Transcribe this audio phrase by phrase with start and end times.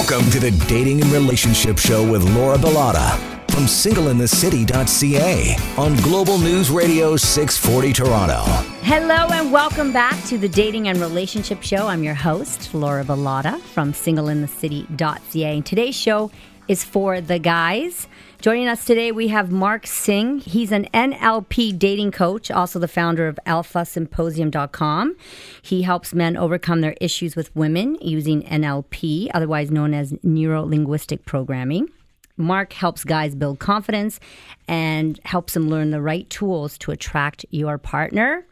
[0.00, 3.18] Welcome to the Dating and Relationship Show with Laura Bilotta
[3.50, 8.40] from singleinthecity.ca on Global News Radio 640 Toronto.
[8.80, 11.86] Hello and welcome back to the Dating and Relationship Show.
[11.86, 15.54] I'm your host, Laura Bilotta from singleinthecity.ca.
[15.54, 16.30] And today's show
[16.70, 18.06] is for the guys.
[18.40, 20.38] Joining us today, we have Mark Sing.
[20.38, 25.16] He's an NLP dating coach, also the founder of alphasymposium.com.
[25.62, 31.24] He helps men overcome their issues with women using NLP, otherwise known as neuro linguistic
[31.24, 31.88] programming.
[32.36, 34.20] Mark helps guys build confidence
[34.68, 38.46] and helps them learn the right tools to attract your partner.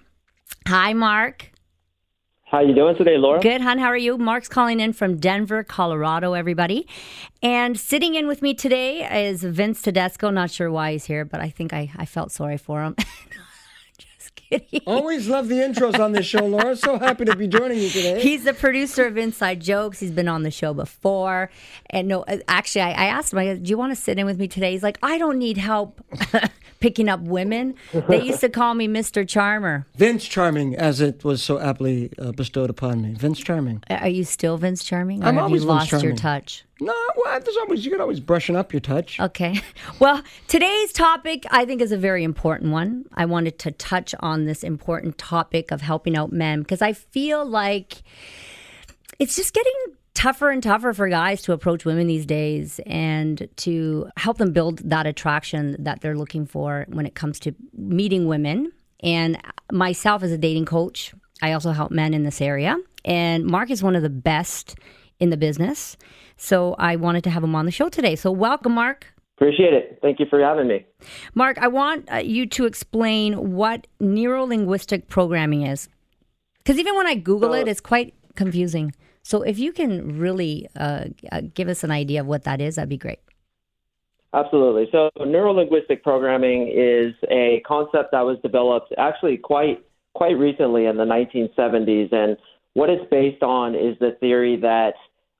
[0.66, 1.47] Hi, Mark.
[2.50, 3.40] How you doing today, Laura?
[3.40, 3.76] Good, hon.
[3.76, 4.16] How are you?
[4.16, 6.88] Mark's calling in from Denver, Colorado, everybody.
[7.42, 10.30] And sitting in with me today is Vince Tedesco.
[10.30, 12.96] Not sure why he's here, but I think I, I felt sorry for him.
[14.86, 16.76] Always love the intros on this show, Laura.
[16.76, 18.20] So happy to be joining you today.
[18.20, 20.00] He's the producer of Inside Jokes.
[20.00, 21.50] He's been on the show before.
[21.90, 24.18] And no, uh, actually, I, I asked him, I go, Do you want to sit
[24.18, 24.72] in with me today?
[24.72, 26.00] He's like, I don't need help
[26.80, 27.74] picking up women.
[27.92, 29.28] They used to call me Mr.
[29.28, 29.86] Charmer.
[29.96, 33.14] Vince Charming, as it was so aptly uh, bestowed upon me.
[33.14, 33.82] Vince Charming.
[33.90, 35.22] Are you still Vince Charming?
[35.22, 36.64] Or I'm have always you Vince lost your touch?
[36.80, 39.18] No, well, there's always you can always brushing up your touch.
[39.20, 39.60] Okay.
[40.00, 43.06] Well, today's topic I think is a very important one.
[43.14, 47.44] I wanted to touch on this important topic of helping out men because I feel
[47.44, 48.02] like
[49.18, 49.72] it's just getting
[50.14, 54.78] tougher and tougher for guys to approach women these days and to help them build
[54.88, 58.70] that attraction that they're looking for when it comes to meeting women.
[59.00, 59.40] And
[59.72, 61.12] myself as a dating coach,
[61.42, 62.76] I also help men in this area.
[63.04, 64.76] And Mark is one of the best
[65.20, 65.96] in the business.
[66.38, 68.16] So I wanted to have him on the show today.
[68.16, 69.12] So welcome, Mark.
[69.36, 69.98] Appreciate it.
[70.00, 70.86] Thank you for having me.
[71.34, 75.88] Mark, I want uh, you to explain what neuro linguistic programming is.
[76.58, 78.92] Because even when I Google it, it's quite confusing.
[79.22, 82.76] So if you can really uh, uh, give us an idea of what that is,
[82.76, 83.20] that'd be great.
[84.34, 84.88] Absolutely.
[84.92, 89.82] So, neuro linguistic programming is a concept that was developed actually quite
[90.14, 92.36] quite recently in the 1970s, and
[92.74, 94.94] what it's based on is the theory that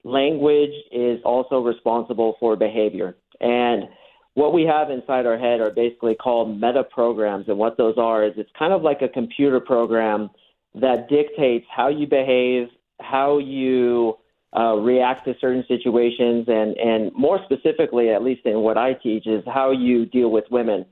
[0.05, 3.17] language is also responsible for behavior.
[3.41, 3.89] And
[4.35, 8.25] what we have inside our head are basically called meta programs, and what those are
[8.25, 10.31] is it's kind of like a computer program
[10.75, 12.69] that dictates how you behave,
[13.01, 14.17] how you
[14.57, 19.27] uh, react to certain situations, and, and more specifically, at least in what I teach,
[19.27, 20.87] is how you deal with women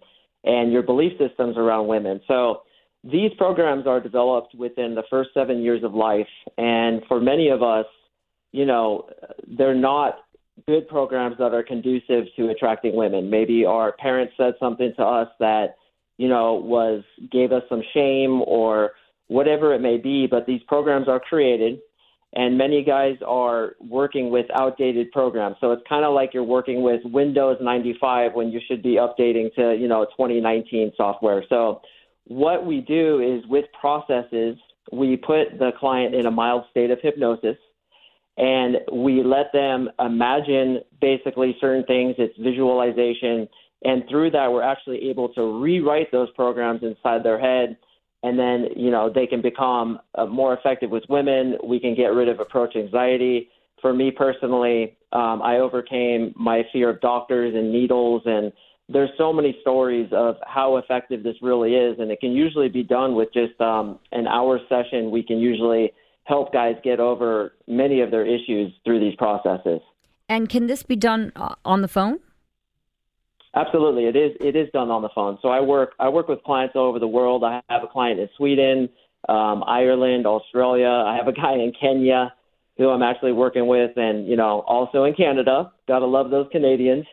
[0.44, 2.20] and your belief systems around women.
[2.26, 2.62] So
[3.04, 6.28] these programs are developed within the first seven years of life,
[6.58, 7.86] and for many of us,
[8.52, 9.08] you know,
[9.46, 10.18] they're not
[10.66, 13.28] good programs that are conducive to attracting women.
[13.28, 15.76] Maybe our parents said something to us that,
[16.16, 18.92] you know, was gave us some shame or
[19.28, 21.80] whatever it may be, but these programs are created
[22.32, 25.56] and many guys are working with outdated programs.
[25.60, 29.54] So it's kind of like you're working with Windows 95 when you should be updating
[29.54, 31.44] to, you know, 2019 software.
[31.48, 31.80] So
[32.26, 34.56] what we do is with processes,
[34.92, 37.56] we put the client in a mild state of hypnosis
[38.36, 42.14] and we let them imagine basically certain things.
[42.18, 43.48] It's visualization.
[43.84, 47.76] And through that, we're actually able to rewrite those programs inside their head.
[48.22, 51.56] And then, you know, they can become uh, more effective with women.
[51.64, 53.48] We can get rid of approach anxiety.
[53.80, 58.22] For me personally, um, I overcame my fear of doctors and needles.
[58.26, 58.52] And
[58.88, 61.98] there's so many stories of how effective this really is.
[61.98, 65.10] And it can usually be done with just um, an hour session.
[65.10, 65.92] We can usually
[66.26, 69.80] help guys get over many of their issues through these processes.
[70.28, 72.18] And can this be done uh, on the phone?
[73.54, 74.36] Absolutely, it is.
[74.40, 75.38] It is done on the phone.
[75.40, 75.94] So I work.
[75.98, 77.42] I work with clients all over the world.
[77.42, 78.88] I have a client in Sweden,
[79.28, 80.88] um, Ireland, Australia.
[80.88, 82.34] I have a guy in Kenya
[82.76, 85.72] who I'm actually working with, and you know, also in Canada.
[85.88, 87.06] Gotta love those Canadians.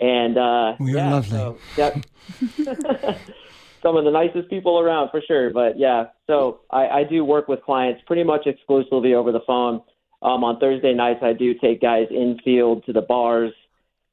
[0.00, 1.30] And uh, We are yeah, lovely.
[1.30, 3.18] So that,
[3.82, 5.50] some of the nicest people around for sure.
[5.50, 9.82] But yeah, so I, I do work with clients pretty much exclusively over the phone.
[10.20, 13.52] Um, on Thursday nights, I do take guys in field to the bars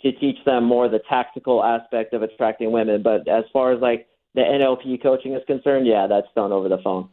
[0.02, 3.02] to teach them more the tactical aspect of attracting women.
[3.02, 6.78] But as far as like the NLP coaching is concerned, yeah, that's done over the
[6.84, 7.10] phone.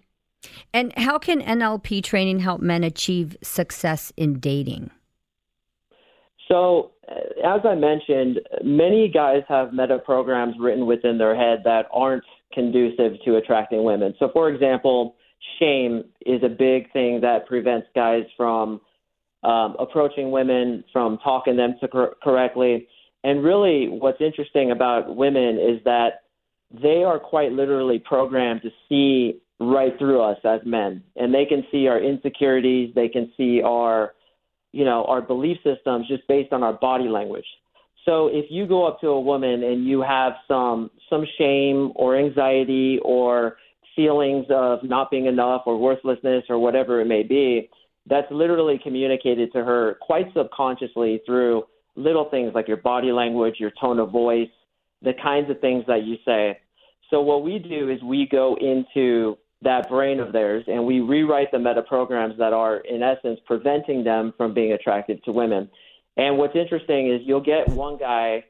[0.74, 4.90] And how can NLP training help men achieve success in dating?
[6.48, 12.24] So, as I mentioned, many guys have meta programs written within their head that aren't
[12.52, 14.14] conducive to attracting women.
[14.18, 15.16] So, for example,
[15.58, 18.80] shame is a big thing that prevents guys from
[19.42, 22.86] um, approaching women, from talking them to cor- correctly.
[23.24, 26.22] And really, what's interesting about women is that
[26.70, 31.64] they are quite literally programmed to see right through us as men, and they can
[31.70, 34.12] see our insecurities, they can see our
[34.72, 37.44] you know, our belief systems just based on our body language.
[38.04, 42.16] So if you go up to a woman and you have some some shame or
[42.16, 43.58] anxiety or
[43.94, 47.68] feelings of not being enough or worthlessness or whatever it may be,
[48.06, 51.64] that's literally communicated to her quite subconsciously through
[51.94, 54.48] little things like your body language, your tone of voice,
[55.02, 56.58] the kinds of things that you say.
[57.10, 61.52] So what we do is we go into that brain of theirs and we rewrite
[61.52, 65.68] the meta programs that are in essence preventing them from being attracted to women.
[66.16, 68.44] And what's interesting is you'll get one guy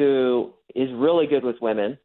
[0.00, 1.98] who is really good with women,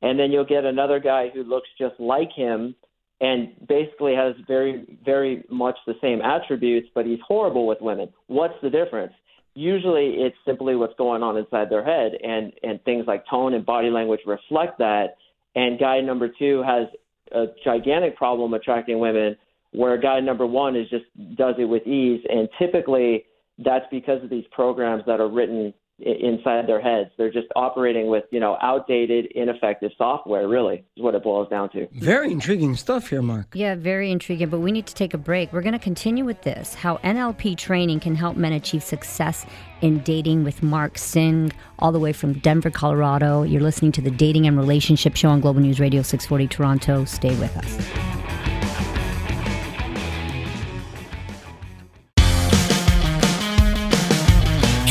[0.00, 2.74] and then you'll get another guy who looks just like him
[3.20, 8.08] and basically has very, very much the same attributes, but he's horrible with women.
[8.26, 9.12] What's the difference?
[9.54, 13.64] Usually it's simply what's going on inside their head, and, and things like tone and
[13.64, 15.16] body language reflect that.
[15.54, 16.88] And guy number two has
[17.32, 19.36] a gigantic problem attracting women,
[19.72, 21.04] where guy number one is just
[21.36, 22.22] does it with ease.
[22.28, 23.24] And typically,
[23.58, 25.72] that's because of these programs that are written
[26.02, 27.10] inside their heads.
[27.16, 31.70] They're just operating with, you know, outdated, ineffective software, really, is what it boils down
[31.70, 31.86] to.
[31.92, 33.46] Very intriguing stuff here, Mark.
[33.54, 35.52] Yeah, very intriguing, but we need to take a break.
[35.52, 39.46] We're going to continue with this how NLP training can help men achieve success
[39.80, 43.42] in dating with Mark Sing, all the way from Denver, Colorado.
[43.42, 47.04] You're listening to the Dating and Relationship Show on Global News Radio 640 Toronto.
[47.04, 48.21] Stay with us.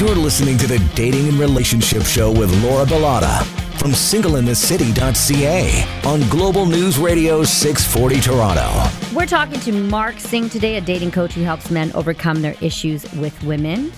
[0.01, 3.43] You're listening to the Dating and Relationship Show with Laura Bilotta
[3.77, 8.89] from singleinthecity.ca on Global News Radio 640 Toronto.
[9.15, 13.03] We're talking to Mark Sing today, a dating coach who helps men overcome their issues
[13.13, 13.91] with women.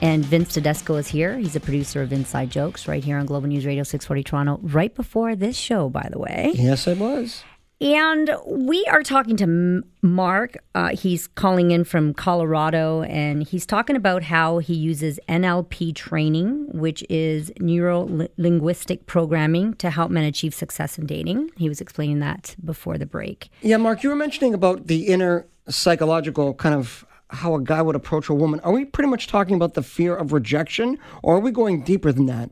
[0.00, 1.36] And Vince Tedesco is here.
[1.36, 4.94] He's a producer of Inside Jokes right here on Global News Radio 640 Toronto, right
[4.94, 6.52] before this show, by the way.
[6.54, 7.44] Yes, it was.
[7.80, 10.58] And we are talking to Mark.
[10.74, 16.68] Uh, he's calling in from Colorado, and he's talking about how he uses NLP training,
[16.72, 21.50] which is neuro linguistic programming, to help men achieve success in dating.
[21.56, 23.48] He was explaining that before the break.
[23.62, 27.96] Yeah, Mark, you were mentioning about the inner psychological kind of how a guy would
[27.96, 28.60] approach a woman.
[28.60, 32.12] Are we pretty much talking about the fear of rejection, or are we going deeper
[32.12, 32.50] than that?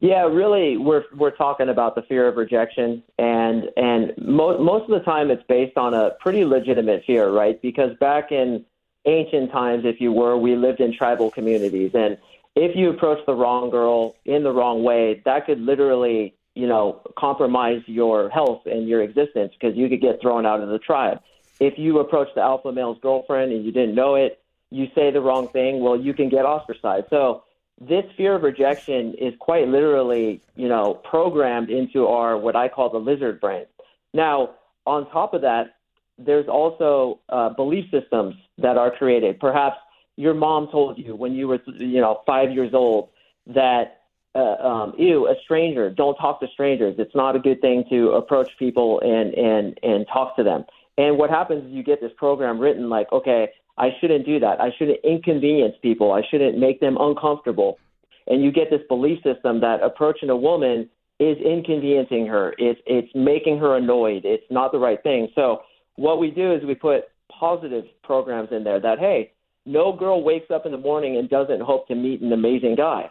[0.00, 4.98] Yeah, really, we're we're talking about the fear of rejection, and and mo- most of
[4.98, 7.60] the time it's based on a pretty legitimate fear, right?
[7.62, 8.64] Because back in
[9.06, 12.18] ancient times, if you were, we lived in tribal communities, and
[12.54, 17.00] if you approach the wrong girl in the wrong way, that could literally, you know,
[17.18, 21.18] compromise your health and your existence because you could get thrown out of the tribe.
[21.60, 24.40] If you approach the alpha male's girlfriend and you didn't know it,
[24.70, 27.06] you say the wrong thing, well, you can get ostracized.
[27.10, 27.44] So
[27.80, 32.90] this fear of rejection is quite literally, you know, programmed into our what I call
[32.90, 33.66] the lizard brain.
[34.12, 34.50] Now,
[34.86, 35.76] on top of that,
[36.18, 39.40] there's also uh, belief systems that are created.
[39.40, 39.76] Perhaps
[40.16, 43.08] your mom told you when you were, you know, five years old
[43.48, 44.02] that,
[44.36, 46.94] uh, um, ew, a stranger, don't talk to strangers.
[46.98, 50.64] It's not a good thing to approach people and and and talk to them.
[50.96, 54.60] And what happens is you get this program written like, okay, I shouldn't do that.
[54.60, 56.12] I shouldn't inconvenience people.
[56.12, 57.78] I shouldn't make them uncomfortable.
[58.26, 60.88] And you get this belief system that approaching a woman
[61.18, 62.54] is inconveniencing her.
[62.58, 64.24] It's it's making her annoyed.
[64.24, 65.28] It's not the right thing.
[65.34, 65.62] So
[65.96, 69.32] what we do is we put positive programs in there that hey,
[69.66, 73.10] no girl wakes up in the morning and doesn't hope to meet an amazing guy.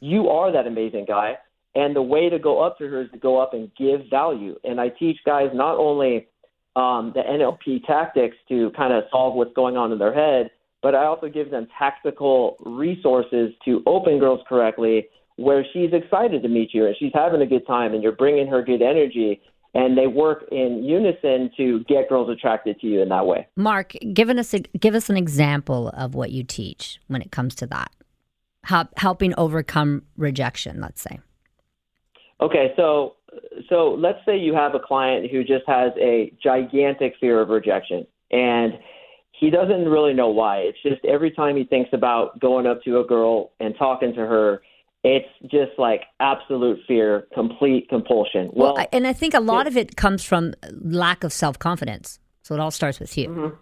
[0.00, 1.38] You are that amazing guy.
[1.76, 4.56] And the way to go up to her is to go up and give value.
[4.62, 6.28] And I teach guys not only
[6.76, 10.50] um, the NLP tactics to kind of solve what's going on in their head,
[10.82, 16.48] but I also give them tactical resources to open girls correctly where she's excited to
[16.48, 19.40] meet you and she's having a good time and you're bringing her good energy
[19.74, 23.46] and they work in unison to get girls attracted to you in that way.
[23.56, 27.54] Mark, give us a, give us an example of what you teach when it comes
[27.56, 27.90] to that.
[28.62, 31.18] Help, helping overcome rejection, let's say.
[32.40, 33.14] Okay, so
[33.68, 38.06] so let's say you have a client who just has a gigantic fear of rejection
[38.30, 38.74] and
[39.38, 40.58] he doesn't really know why.
[40.58, 44.20] It's just every time he thinks about going up to a girl and talking to
[44.20, 44.62] her,
[45.02, 48.50] it's just like absolute fear, complete compulsion.
[48.52, 51.58] Well, well and I think a lot it, of it comes from lack of self
[51.58, 52.18] confidence.
[52.42, 53.28] So it all starts with you.
[53.28, 53.56] Mm-hmm.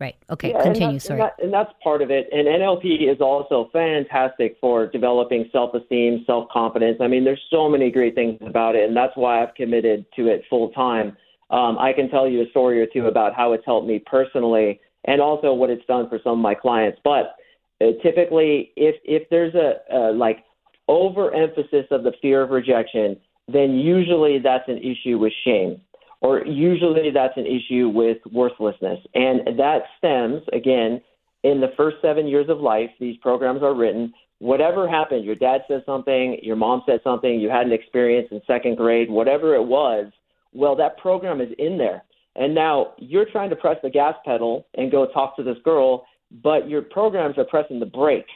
[0.00, 0.16] Right.
[0.30, 0.52] Okay.
[0.52, 0.88] Yeah, continue.
[0.92, 1.20] And Sorry.
[1.20, 2.26] And, that, and that's part of it.
[2.32, 6.96] And NLP is also fantastic for developing self esteem, self confidence.
[7.02, 8.88] I mean, there's so many great things about it.
[8.88, 11.18] And that's why I've committed to it full time.
[11.50, 14.80] Um, I can tell you a story or two about how it's helped me personally
[15.04, 16.98] and also what it's done for some of my clients.
[17.04, 17.34] But
[17.82, 20.44] uh, typically, if, if there's a, a like
[20.88, 25.82] overemphasis of the fear of rejection, then usually that's an issue with shame
[26.20, 28.98] or usually that's an issue with worthlessness.
[29.14, 31.00] And that stems, again,
[31.42, 34.12] in the first seven years of life, these programs are written.
[34.38, 38.40] Whatever happened, your dad said something, your mom said something, you had an experience in
[38.46, 40.12] second grade, whatever it was,
[40.52, 42.02] well, that program is in there.
[42.36, 46.06] And now you're trying to press the gas pedal and go talk to this girl,
[46.42, 48.26] but your programs are pressing the brake.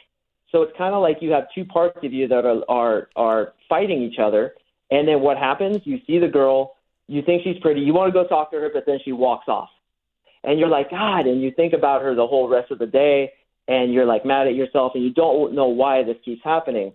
[0.51, 3.53] So it's kind of like you have two parts of you that are, are are
[3.67, 4.53] fighting each other.
[4.91, 5.79] And then what happens?
[5.83, 6.75] You see the girl,
[7.07, 9.47] you think she's pretty, you want to go talk to her, but then she walks
[9.47, 9.69] off.
[10.43, 13.31] And you're like, God, and you think about her the whole rest of the day,
[13.67, 16.93] and you're like mad at yourself, and you don't know why this keeps happening.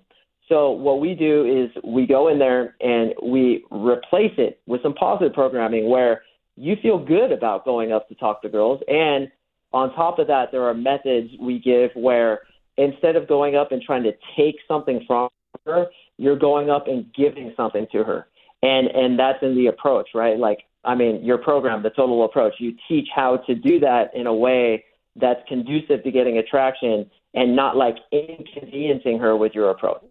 [0.48, 4.94] So what we do is we go in there and we replace it with some
[4.94, 6.22] positive programming where
[6.56, 8.80] you feel good about going up to talk to girls.
[8.88, 9.30] And
[9.72, 12.40] on top of that, there are methods we give where
[12.76, 15.28] instead of going up and trying to take something from
[15.66, 15.86] her,
[16.18, 18.26] you're going up and giving something to her.
[18.62, 20.38] And and that's in the approach, right?
[20.38, 24.26] Like I mean, your program, the total approach, you teach how to do that in
[24.26, 24.84] a way
[25.16, 30.02] that's conducive to getting attraction and not like inconveniencing her with your approach.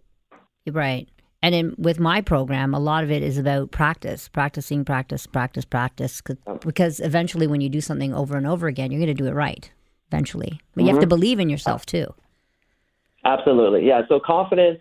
[0.69, 1.07] Right.
[1.41, 5.63] And in, with my program, a lot of it is about practice, practicing, practice, practice,
[5.63, 6.21] practice.
[6.61, 9.33] Because eventually, when you do something over and over again, you're going to do it
[9.33, 9.71] right.
[10.11, 10.81] Eventually, but mm-hmm.
[10.81, 11.09] you have to mm-hmm.
[11.09, 12.13] believe in yourself too.
[13.25, 14.01] Absolutely, yeah.
[14.09, 14.79] So confidence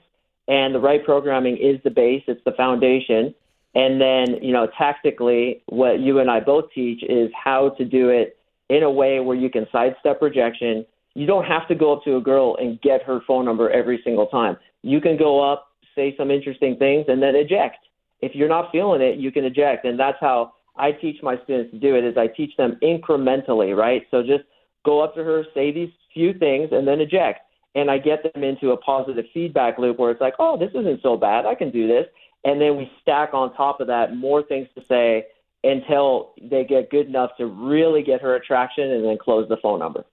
[0.48, 3.34] and the right programming is the base; it's the foundation.
[3.74, 8.08] And then, you know, tactically, what you and I both teach is how to do
[8.08, 10.84] it in a way where you can sidestep rejection.
[11.14, 14.00] You don't have to go up to a girl and get her phone number every
[14.04, 14.56] single time.
[14.82, 17.78] You can go up, say some interesting things, and then eject.
[18.20, 21.72] If you're not feeling it, you can eject, and that's how I teach my students
[21.72, 22.04] to do it.
[22.04, 24.02] Is I teach them incrementally, right?
[24.10, 24.44] So just
[24.84, 27.40] go up to her, say these few things, and then eject.
[27.74, 31.02] And I get them into a positive feedback loop where it's like, oh, this isn't
[31.02, 31.46] so bad.
[31.46, 32.06] I can do this.
[32.44, 35.26] And then we stack on top of that more things to say
[35.64, 39.80] until they get good enough to really get her attraction and then close the phone
[39.80, 40.04] number.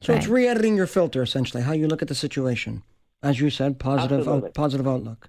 [0.00, 0.22] So right.
[0.22, 2.82] it's re editing your filter, essentially, how you look at the situation
[3.22, 5.28] as you said, positive out, positive outlook,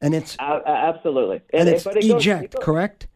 [0.00, 3.06] and it's uh, absolutely, and, and it's it eject, goes, correct?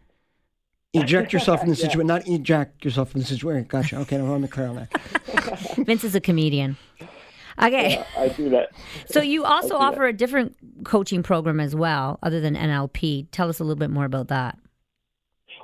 [0.94, 2.14] Eject yourself from the situation, yeah.
[2.14, 3.64] not eject yourself from the situation.
[3.68, 3.98] Gotcha.
[3.98, 5.76] Okay, now I'm clear on that.
[5.76, 6.76] Vince is a comedian.
[7.62, 7.92] Okay.
[7.92, 8.70] Yeah, I do that.
[9.06, 10.08] So you also offer that.
[10.08, 13.28] a different coaching program as well, other than NLP.
[13.32, 14.58] Tell us a little bit more about that.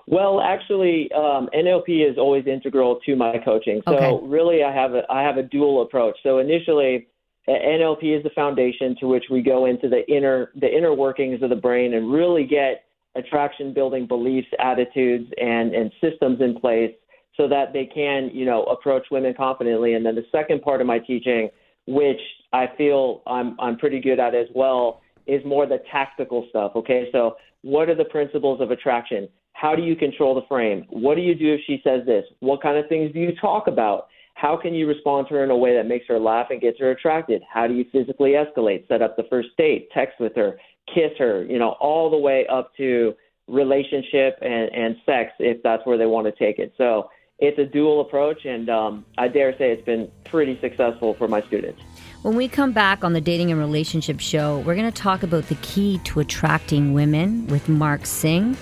[0.06, 3.82] Well, actually, um, NLP is always integral to my coaching.
[3.86, 4.26] So okay.
[4.26, 6.16] really, I have a I have a dual approach.
[6.22, 7.08] So initially,
[7.48, 11.50] NLP is the foundation to which we go into the inner the inner workings of
[11.50, 12.84] the brain and really get
[13.14, 16.92] attraction building beliefs, attitudes, and and systems in place
[17.36, 19.94] so that they can you know approach women confidently.
[19.94, 21.48] And then the second part of my teaching,
[21.86, 22.20] which
[22.52, 26.72] I feel I'm I'm pretty good at as well, is more the tactical stuff.
[26.76, 29.28] Okay, so what are the principles of attraction?
[29.52, 30.84] How do you control the frame?
[30.90, 32.24] What do you do if she says this?
[32.40, 34.08] What kind of things do you talk about?
[34.34, 36.78] How can you respond to her in a way that makes her laugh and gets
[36.80, 37.42] her attracted?
[37.50, 38.86] How do you physically escalate?
[38.88, 40.58] Set up the first date, text with her,
[40.92, 43.14] kiss her, you know, all the way up to
[43.46, 46.72] relationship and, and sex if that's where they want to take it.
[46.76, 51.26] So it's a dual approach, and um, I dare say it's been pretty successful for
[51.28, 51.80] my students.
[52.22, 55.48] When we come back on the Dating and Relationship Show, we're going to talk about
[55.48, 58.56] the key to attracting women with Mark Sing.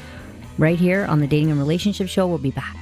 [0.58, 2.26] right here on the Dating and Relationship Show.
[2.26, 2.76] We'll be back.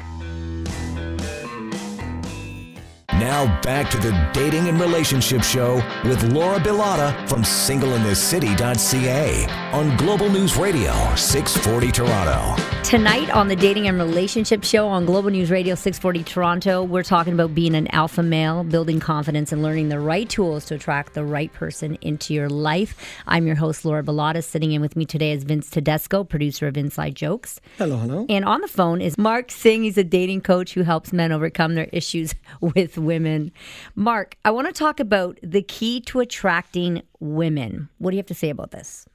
[3.12, 10.30] Now back to the Dating and Relationship Show with Laura Bilotta from singleinthecity.ca on Global
[10.30, 12.79] News Radio 640 Toronto.
[12.90, 17.32] Tonight on the Dating and Relationship Show on Global News Radio 640 Toronto, we're talking
[17.32, 21.24] about being an alpha male, building confidence, and learning the right tools to attract the
[21.24, 22.96] right person into your life.
[23.28, 24.42] I'm your host, Laura Bilotta.
[24.42, 27.60] Sitting in with me today is Vince Tedesco, producer of Inside Jokes.
[27.78, 28.26] Hello, hello.
[28.28, 29.84] And on the phone is Mark Sing.
[29.84, 33.52] He's a dating coach who helps men overcome their issues with women.
[33.94, 37.88] Mark, I want to talk about the key to attracting women.
[37.98, 39.06] What do you have to say about this?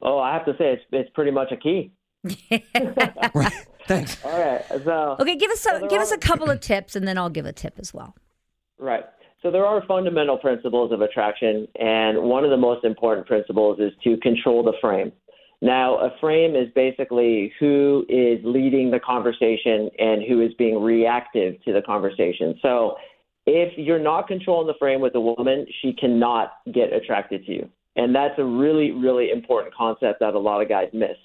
[0.00, 1.92] Oh, I have to say it's it's pretty much a key.
[3.34, 3.52] Right.
[3.86, 4.16] Thanks.
[4.24, 4.64] All right.
[4.84, 7.30] So okay, give us a so give us a couple of tips, and then I'll
[7.30, 8.14] give a tip as well.
[8.78, 9.04] Right.
[9.42, 13.92] So there are fundamental principles of attraction, and one of the most important principles is
[14.02, 15.12] to control the frame.
[15.60, 21.62] Now, a frame is basically who is leading the conversation and who is being reactive
[21.64, 22.58] to the conversation.
[22.60, 22.96] So
[23.46, 27.68] if you're not controlling the frame with a woman, she cannot get attracted to you.
[27.96, 31.16] And that's a really, really important concept that a lot of guys miss.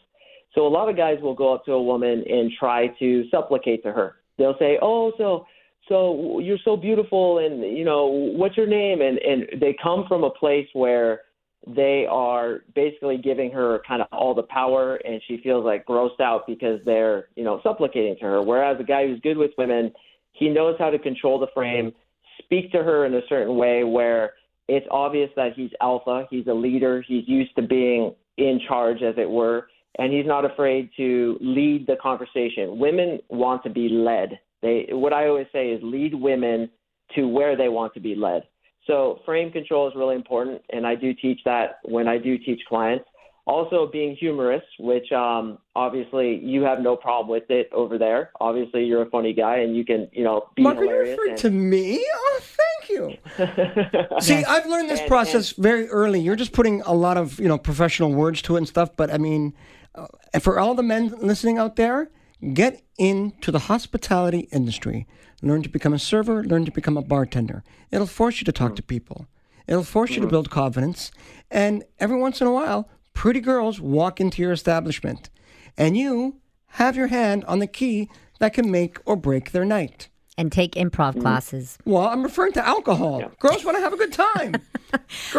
[0.55, 3.83] So a lot of guys will go up to a woman and try to supplicate
[3.83, 4.15] to her.
[4.37, 5.45] They'll say, "Oh, so
[5.87, 10.23] so you're so beautiful, and you know what's your name?" And and they come from
[10.23, 11.21] a place where
[11.67, 16.21] they are basically giving her kind of all the power, and she feels like grossed
[16.21, 18.41] out because they're you know supplicating to her.
[18.41, 19.91] Whereas a guy who's good with women,
[20.31, 21.91] he knows how to control the frame,
[22.39, 24.33] speak to her in a certain way where
[24.67, 29.15] it's obvious that he's alpha, he's a leader, he's used to being in charge, as
[29.17, 32.77] it were, and he's not afraid to lead the conversation.
[32.77, 34.39] Women want to be led.
[34.61, 36.69] They, what I always say is lead women
[37.15, 38.43] to where they want to be led.
[38.85, 42.61] So frame control is really important, and I do teach that when I do teach
[42.67, 43.05] clients.
[43.45, 48.29] Also, being humorous, which um, obviously you have no problem with it over there.
[48.39, 51.09] Obviously, you're a funny guy, and you can, you know, be Mark, are you hilarious.
[51.17, 52.05] referring and- to me?
[52.13, 54.19] Oh, thank you.
[54.19, 56.19] See, I've learned this And- process very early.
[56.19, 58.95] You're just putting a lot of you know professional words to it and stuff.
[58.95, 59.55] But I mean,
[59.95, 62.09] uh, and for all the men listening out there,
[62.53, 65.07] get into the hospitality industry.
[65.41, 66.43] Learn to become a server.
[66.43, 67.63] Learn to become a bartender.
[67.91, 69.27] It'll force you to talk to people.
[69.67, 71.11] It'll force you to build confidence.
[71.51, 75.29] And every once in a while, pretty girls walk into your establishment,
[75.77, 76.37] and you
[76.73, 80.09] have your hand on the key that can make or break their night.
[80.37, 81.77] And take improv classes.
[81.83, 83.29] Well, I'm referring to alcohol.
[83.39, 84.55] Girls want to have a good time.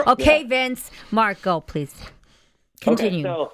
[0.07, 0.93] Okay, Vince.
[1.11, 1.93] Mark, go, please.
[2.81, 3.27] Continue.
[3.27, 3.53] Okay, so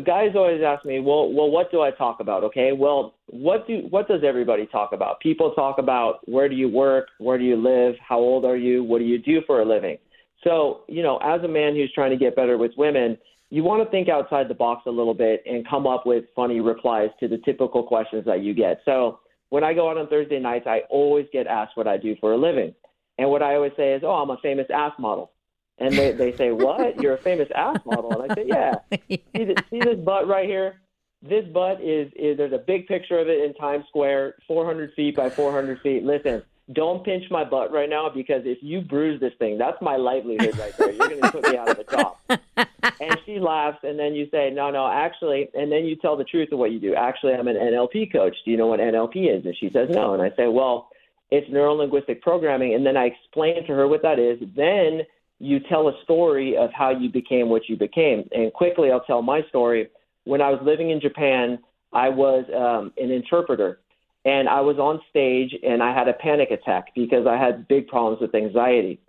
[0.00, 2.44] guys always ask me, well, well, what do I talk about?
[2.44, 5.20] Okay, well, what do what does everybody talk about?
[5.20, 8.84] People talk about where do you work, where do you live, how old are you,
[8.84, 9.98] what do you do for a living.
[10.44, 13.16] So, you know, as a man who's trying to get better with women,
[13.50, 16.60] you want to think outside the box a little bit and come up with funny
[16.60, 18.80] replies to the typical questions that you get.
[18.84, 19.20] So,
[19.50, 22.32] when I go out on Thursday nights, I always get asked what I do for
[22.32, 22.74] a living.
[23.18, 25.31] And what I always say is, "Oh, I'm a famous ass model."
[25.78, 27.00] And they, they say, What?
[27.00, 28.20] You're a famous ass model?
[28.22, 28.74] And I say, Yeah.
[29.34, 30.80] See, this, see this butt right here?
[31.22, 35.16] This butt is, is, there's a big picture of it in Times Square, 400 feet
[35.16, 36.02] by 400 feet.
[36.02, 39.96] Listen, don't pinch my butt right now because if you bruise this thing, that's my
[39.96, 40.90] livelihood right there.
[40.90, 42.16] You're going to put me out of the job.
[43.00, 46.24] And she laughs, and then you say, No, no, actually, and then you tell the
[46.24, 46.94] truth of what you do.
[46.94, 48.36] Actually, I'm an NLP coach.
[48.44, 49.44] Do you know what NLP is?
[49.44, 50.14] And she says, No.
[50.14, 50.88] And I say, Well,
[51.30, 52.74] it's neuro linguistic programming.
[52.74, 54.38] And then I explain to her what that is.
[54.54, 55.02] Then
[55.42, 58.28] you tell a story of how you became what you became.
[58.30, 59.88] And quickly, I'll tell my story.
[60.22, 61.58] When I was living in Japan,
[61.92, 63.80] I was um, an interpreter,
[64.24, 67.88] and I was on stage, and I had a panic attack because I had big
[67.88, 69.00] problems with anxiety.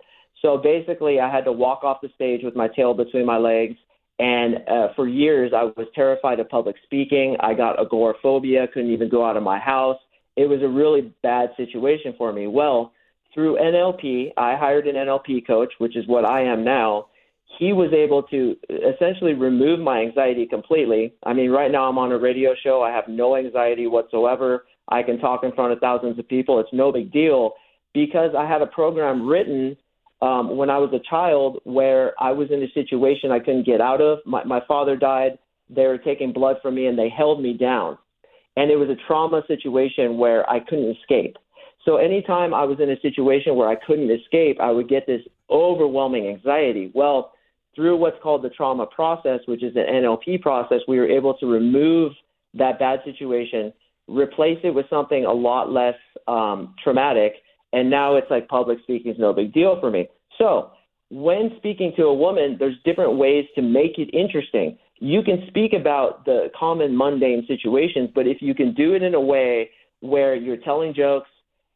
[0.42, 3.76] So basically, I had to walk off the stage with my tail between my legs.
[4.18, 7.36] And uh, for years, I was terrified of public speaking.
[7.38, 9.98] I got agoraphobia, couldn't even go out of my house.
[10.36, 12.48] It was a really bad situation for me.
[12.48, 12.92] Well,
[13.34, 17.08] through NLP, I hired an NLP coach, which is what I am now.
[17.58, 21.14] He was able to essentially remove my anxiety completely.
[21.24, 22.82] I mean, right now I'm on a radio show.
[22.82, 24.64] I have no anxiety whatsoever.
[24.88, 26.58] I can talk in front of thousands of people.
[26.60, 27.52] It's no big deal
[27.92, 29.76] because I had a program written
[30.20, 33.80] um, when I was a child where I was in a situation I couldn't get
[33.80, 34.18] out of.
[34.24, 35.38] My, my father died.
[35.68, 37.98] They were taking blood from me and they held me down.
[38.56, 41.36] And it was a trauma situation where I couldn't escape.
[41.84, 45.20] So anytime I was in a situation where I couldn't escape, I would get this
[45.50, 46.90] overwhelming anxiety.
[46.94, 47.32] Well,
[47.74, 51.46] through what's called the trauma process, which is an NLP process, we were able to
[51.46, 52.12] remove
[52.54, 53.72] that bad situation,
[54.08, 55.96] replace it with something a lot less
[56.28, 57.34] um, traumatic,
[57.72, 60.08] and now it's like public speaking is no big deal for me.
[60.38, 60.70] So
[61.10, 64.78] when speaking to a woman, there's different ways to make it interesting.
[65.00, 69.14] You can speak about the common mundane situations, but if you can do it in
[69.14, 69.70] a way
[70.00, 71.28] where you're telling jokes,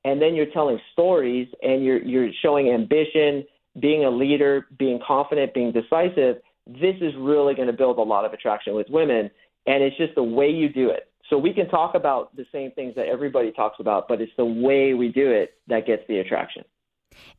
[0.04, 3.44] and then you're telling stories and you're you're showing ambition,
[3.80, 8.24] being a leader, being confident, being decisive, this is really going to build a lot
[8.24, 9.30] of attraction with women
[9.66, 11.10] and it's just the way you do it.
[11.28, 14.44] So we can talk about the same things that everybody talks about, but it's the
[14.44, 16.64] way we do it that gets the attraction.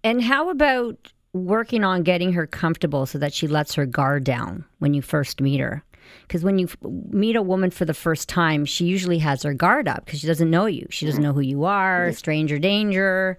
[0.04, 4.66] And how about working on getting her comfortable so that she lets her guard down
[4.78, 5.84] when you first meet her?
[6.24, 6.78] Because when you f-
[7.12, 10.28] meet a woman for the first time, she usually has her guard up because she
[10.28, 10.88] doesn't know you.
[10.90, 13.38] She doesn't know who you are, stranger danger.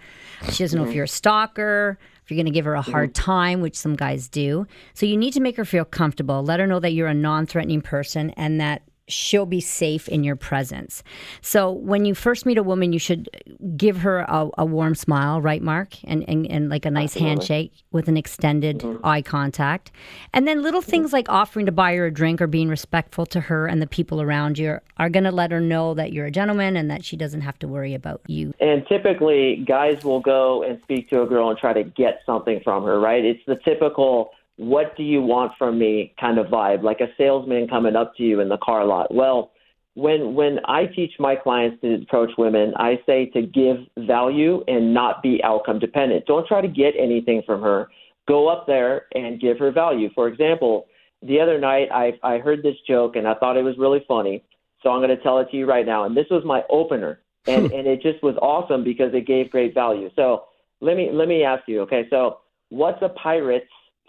[0.51, 0.97] She doesn't know if mm-hmm.
[0.97, 2.93] you're a stalker, if you're going to give her a mm-hmm.
[2.93, 4.67] hard time, which some guys do.
[4.95, 6.43] So you need to make her feel comfortable.
[6.43, 10.25] Let her know that you're a non threatening person and that she'll be safe in
[10.25, 11.03] your presence.
[11.41, 13.29] So when you first meet a woman, you should
[13.77, 15.97] give her a, a warm smile, right, Mark?
[16.05, 19.05] And, and, and like a nice handshake with an extended mm-hmm.
[19.05, 19.91] eye contact.
[20.33, 20.91] And then little mm-hmm.
[20.91, 23.87] things like offering to buy her a drink or being respectful to her and the
[23.87, 26.91] people around you are, are going to let her know that you're a gentleman and
[26.91, 28.53] that she doesn't have to worry about you.
[28.61, 32.61] And typically, guys will go and speak to a girl and try to get something
[32.63, 33.25] from her, right?
[33.25, 34.31] It's the typical
[34.61, 38.23] what do you want from me kind of vibe, like a salesman coming up to
[38.23, 39.13] you in the car lot.
[39.13, 39.53] Well,
[39.95, 44.93] when when I teach my clients to approach women, I say to give value and
[44.93, 46.27] not be outcome dependent.
[46.27, 47.89] Don't try to get anything from her.
[48.29, 50.11] Go up there and give her value.
[50.15, 50.89] For example,
[51.23, 54.45] the other night I I heard this joke and I thought it was really funny,
[54.83, 56.05] so I'm going to tell it to you right now.
[56.05, 59.73] And this was my opener, and and it just was awesome because it gave great
[59.73, 60.11] value.
[60.17, 60.45] So
[60.83, 61.81] let me let me ask you.
[61.81, 63.65] Okay, so what's a pirate's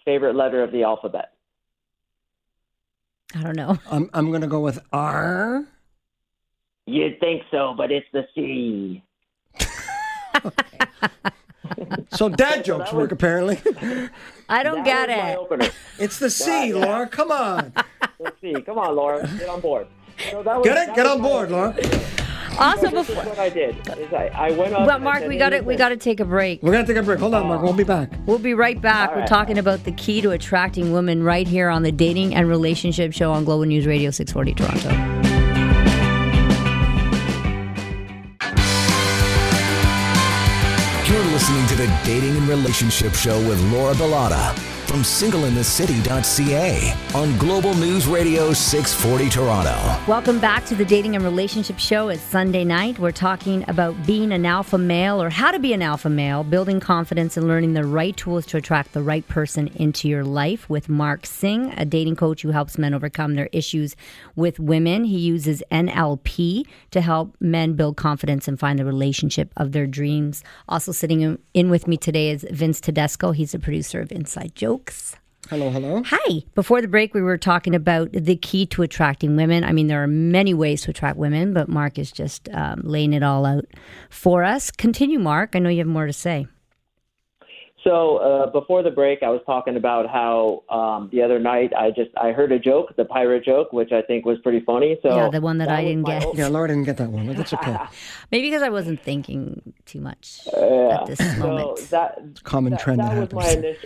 [0.06, 1.34] favorite letter of the alphabet?
[3.36, 3.78] I don't know.
[3.92, 5.66] I'm I'm gonna go with R.
[6.88, 9.04] You'd think so, but it's the C.
[12.12, 13.58] So dad jokes work apparently.
[14.50, 15.38] I don't That get was it.
[15.38, 15.70] opener.
[15.98, 17.08] It's the C, Laura.
[17.08, 17.74] Come on,
[18.20, 18.54] Let's see.
[18.62, 19.88] Come on, Laura, get on board.
[20.30, 20.88] So that was, get it.
[20.88, 21.50] that Get was on board.
[21.52, 21.74] Laura.
[22.62, 23.76] Also, This is before, what I did.
[23.98, 24.88] Is I, I went up.
[24.88, 26.62] but Mark, we got to we got to take a break.
[26.62, 27.20] We're gonna take a break.
[27.20, 27.62] Hold on, Mark.
[27.62, 28.12] We'll be back.
[28.26, 29.10] We'll be right back.
[29.10, 29.30] All We're right.
[29.30, 33.32] talking about the key to attracting women right here on the Dating and Relationship Show
[33.32, 35.22] on Global News Radio 640 Toronto.
[41.08, 44.56] You're listening to the Dating and Relationship Show with Laura Bilotta
[44.92, 49.98] from singleinthecity.ca on Global News Radio 640 Toronto.
[50.06, 52.10] Welcome back to the Dating and Relationship Show.
[52.10, 53.00] It's Sunday night.
[53.00, 56.82] We're talking about being an alpha male or how to be an alpha male, building
[56.82, 60.90] confidence and learning the right tools to attract the right person into your life with
[60.90, 63.96] Mark Sing, a dating coach who helps men overcome their issues
[64.36, 65.06] with women.
[65.06, 70.44] He uses NLP to help men build confidence and find the relationship of their dreams.
[70.68, 73.32] Also sitting in- with me today is Vince Tedesco.
[73.32, 75.16] He's the producer of Inside Jokes.
[75.50, 76.02] Hello, hello.
[76.06, 76.44] Hi.
[76.56, 79.64] Before the break, we were talking about the key to attracting women.
[79.64, 83.14] I mean, there are many ways to attract women, but Mark is just um, laying
[83.14, 83.66] it all out
[84.10, 84.72] for us.
[84.72, 85.52] Continue, Mark.
[85.56, 86.48] I know you have more to say.
[87.84, 91.90] So uh, before the break, I was talking about how um, the other night I
[91.90, 95.00] just I heard a joke, the pirate joke, which I think was pretty funny.
[95.04, 96.24] So Yeah, the one that I didn't get.
[96.24, 97.76] op- Yeah, Laura didn't get that one, but that's okay.
[98.32, 101.90] Maybe because I wasn't thinking too much at this So moment.
[101.90, 103.78] that Common that, trend that that was my happens.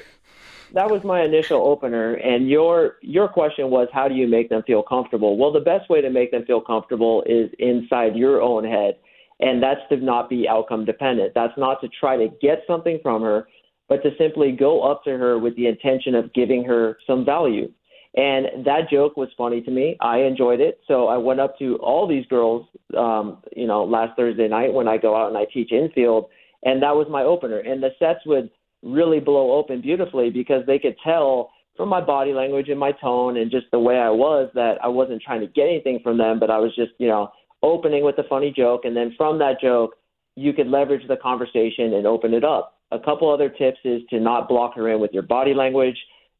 [0.75, 4.61] That was my initial opener, and your your question was, how do you make them
[4.67, 5.37] feel comfortable?
[5.37, 8.97] Well, the best way to make them feel comfortable is inside your own head,
[9.39, 11.31] and that's to not be outcome dependent.
[11.33, 13.47] That's not to try to get something from her,
[13.87, 17.71] but to simply go up to her with the intention of giving her some value.
[18.17, 19.95] And that joke was funny to me.
[20.01, 20.81] I enjoyed it.
[20.89, 24.89] So I went up to all these girls, um, you know, last Thursday night when
[24.89, 26.25] I go out and I teach infield,
[26.63, 27.59] and that was my opener.
[27.59, 28.49] And the sets would
[28.85, 33.37] really blow open beautifully because they could tell from my body language and my tone
[33.37, 36.39] and just the way I was that I wasn't trying to get anything from them,
[36.39, 37.31] but I was just, you know,
[37.63, 38.85] opening with a funny joke.
[38.85, 39.95] And then from that joke,
[40.35, 42.77] you could leverage the conversation and open it up.
[42.91, 45.97] A couple other tips is to not block her in with your body language.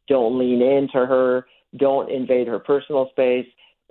[0.08, 1.47] Don't lean into her.
[1.77, 3.47] Don't invade her personal space.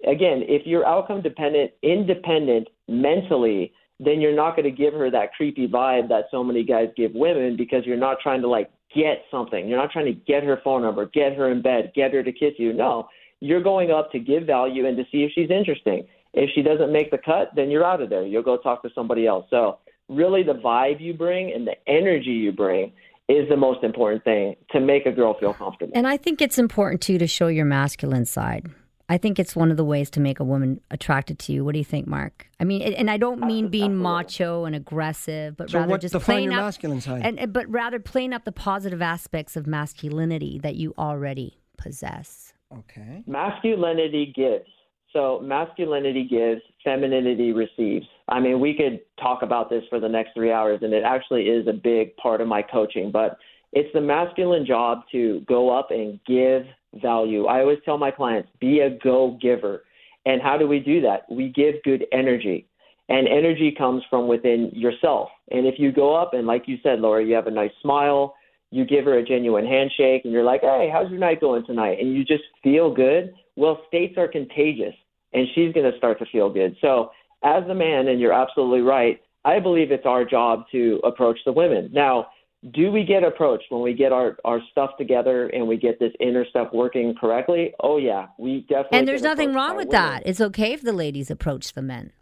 [0.07, 5.33] Again, if you're outcome dependent, independent mentally, then you're not going to give her that
[5.35, 9.25] creepy vibe that so many guys give women because you're not trying to like get
[9.31, 9.69] something.
[9.69, 12.33] You're not trying to get her phone number, get her in bed, get her to
[12.33, 12.73] kiss you.
[12.73, 13.09] No,
[13.41, 16.07] you're going up to give value and to see if she's interesting.
[16.33, 18.27] If she doesn't make the cut, then you're out of there.
[18.27, 19.47] You'll go talk to somebody else.
[19.51, 19.79] So,
[20.09, 22.93] really, the vibe you bring and the energy you bring
[23.29, 25.93] is the most important thing to make a girl feel comfortable.
[25.95, 28.71] And I think it's important too to show your masculine side.
[29.09, 31.65] I think it's one of the ways to make a woman attracted to you.
[31.65, 32.49] What do you think, Mark?
[32.59, 36.01] I mean, and I don't uh, mean being macho and aggressive, but So rather what
[36.01, 37.23] just define playing your up, masculine side?
[37.25, 42.55] and and- but rather playing up the positive aspects of masculinity that you already possess.
[42.73, 43.23] Okay.
[43.27, 44.69] Masculinity gives.
[45.13, 48.07] So masculinity gives, femininity receives.
[48.29, 51.43] I mean, we could talk about this for the next three hours, and it actually
[51.43, 53.11] is a big part of my coaching.
[53.13, 53.39] But
[53.73, 56.63] it's the masculine job to go up and give
[57.01, 57.47] value.
[57.47, 59.85] I always tell my clients, be a go giver.
[60.27, 61.31] And how do we do that?
[61.31, 62.67] We give good energy.
[63.09, 65.29] And energy comes from within yourself.
[65.51, 68.35] And if you go up and, like you said, Laura, you have a nice smile,
[68.71, 71.99] you give her a genuine handshake, and you're like, hey, how's your night going tonight?
[72.01, 73.35] And you just feel good.
[73.57, 74.95] Well, states are contagious,
[75.33, 76.77] and she's going to start to feel good.
[76.81, 77.11] So,
[77.45, 81.53] as a man, and you're absolutely right, I believe it's our job to approach the
[81.53, 81.91] women.
[81.93, 82.29] Now,
[82.73, 86.13] do we get approached when we get our, our stuff together and we get this
[86.21, 87.75] inner stuff working correctly?
[87.81, 88.99] Oh, yeah, we definitely.
[88.99, 90.03] And there's nothing wrong with women.
[90.03, 90.23] that.
[90.25, 92.13] It's okay if the ladies approach the men.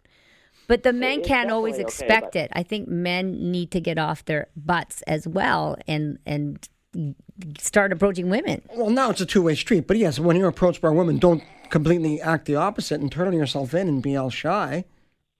[0.67, 2.51] But the men it's can't always definitely okay, expect but- it.
[2.53, 6.67] I think men need to get off their butts as well and and
[7.57, 8.61] start approaching women.
[8.75, 9.87] Well, now it's a two-way street.
[9.87, 13.33] But yes, when you're approached by a woman, don't completely act the opposite and turn
[13.33, 14.85] yourself in and be all shy.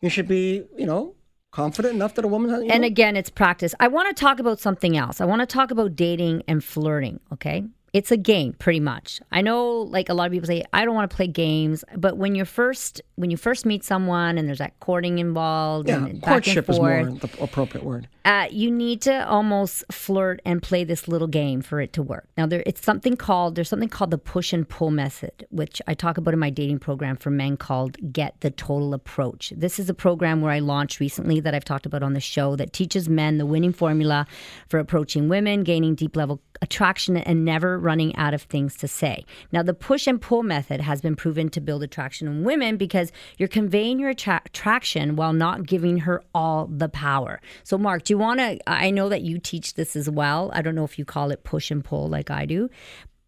[0.02, 1.16] You should be, you know,
[1.54, 2.50] confident enough that a woman.
[2.50, 3.74] Has you And know, again, it's practice.
[3.80, 5.22] I want to talk about something else.
[5.22, 7.64] I want to talk about dating and flirting, okay?
[7.94, 10.96] It's a game pretty much i know like a lot of people say i don't
[10.96, 14.58] want to play games but when you're first when you first meet someone and there's
[14.58, 18.08] that courting involved Yeah, and courtship and is more the appropriate word.
[18.26, 22.28] uh, you need to almost flirt and play this little game for it to work.
[22.38, 25.94] Now, there it's something called there's something called the push and pull method, which I
[25.94, 29.54] talk about in my dating program for men called Get the Total Approach.
[29.56, 32.56] This is a program where I launched recently that I've talked about on the show
[32.56, 34.26] that teaches men the winning formula
[34.68, 39.26] for approaching women, gaining deep level attraction, and never running out of things to say.
[39.52, 43.12] Now, the push and pull method has been proven to build attraction in women because
[43.38, 47.42] you're conveying your attra- attraction while not giving her all the power.
[47.64, 48.58] So, Mark, do you want to?
[48.68, 50.50] I know that you teach this as well.
[50.54, 52.70] I don't know if you call it push and pull like I do,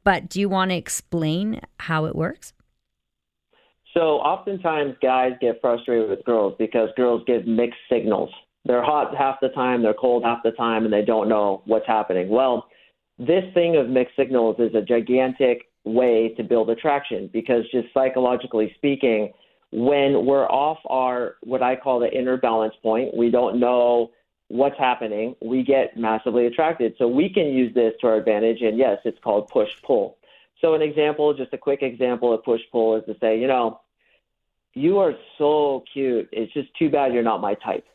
[0.04, 2.54] but do you want to explain how it works?
[3.94, 8.30] So oftentimes guys get frustrated with girls because girls give mixed signals.
[8.66, 11.86] They're hot half the time, they're cold half the time, and they don't know what's
[11.86, 12.30] happening.
[12.30, 12.68] Well,
[13.18, 18.74] this thing of mixed signals is a gigantic way to build attraction because just psychologically
[18.76, 19.32] speaking,
[19.72, 24.12] when we're off our what I call the inner balance point, we don't know
[24.48, 26.96] what's happening, we get massively attracted.
[26.98, 30.18] So we can use this to our advantage and yes, it's called push pull.
[30.62, 33.82] So an example, just a quick example of push pull is to say, you know,
[34.74, 36.30] you are so cute.
[36.32, 37.86] It's just too bad you're not my type.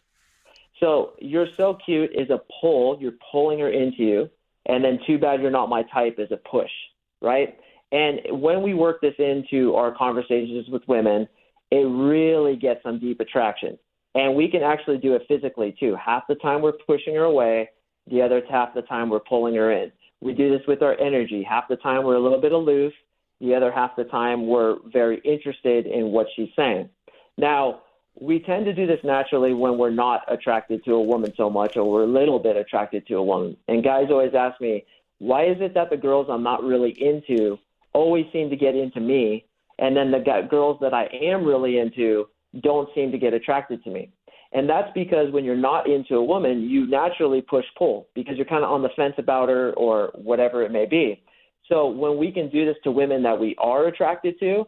[0.81, 2.99] So you're so cute is a pull.
[3.01, 4.31] You're pulling her into you.
[4.71, 6.71] And then too bad you're not my type is a push,
[7.21, 7.59] right?
[7.91, 11.27] And when we work this into our conversations with women,
[11.73, 13.77] it really gets some deep attraction.
[14.15, 15.97] And we can actually do it physically too.
[15.97, 17.69] Half the time we're pushing her away,
[18.09, 19.91] the other half the time we're pulling her in.
[20.21, 21.43] We do this with our energy.
[21.43, 22.93] Half the time we're a little bit aloof,
[23.41, 26.91] the other half the time we're very interested in what she's saying.
[27.37, 27.83] Now,
[28.19, 31.77] we tend to do this naturally when we're not attracted to a woman so much
[31.77, 33.57] or we're a little bit attracted to a woman.
[33.69, 34.85] And guys always ask me,
[35.19, 37.59] why is it that the girls I'm not really into
[37.93, 39.45] always seem to get into me,
[39.79, 42.27] and then the guy, girls that I am really into
[42.61, 44.11] don't seem to get attracted to me?
[44.53, 48.47] And that's because when you're not into a woman, you naturally push pull because you're
[48.47, 51.23] kind of on the fence about her or whatever it may be.
[51.69, 54.67] So when we can do this to women that we are attracted to,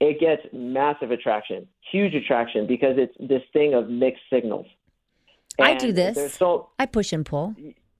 [0.00, 4.66] it gets massive attraction, huge attraction because it's this thing of mixed signals.
[5.60, 6.34] I do this.
[6.34, 7.54] So I push and pull.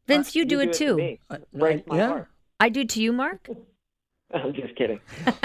[0.07, 0.97] Vince, you do it to too.
[0.97, 1.21] me.
[1.31, 2.09] Uh, Breaks my yeah.
[2.09, 2.29] heart.
[2.61, 3.49] I do to you, Mark.
[4.35, 5.01] I'm just kidding.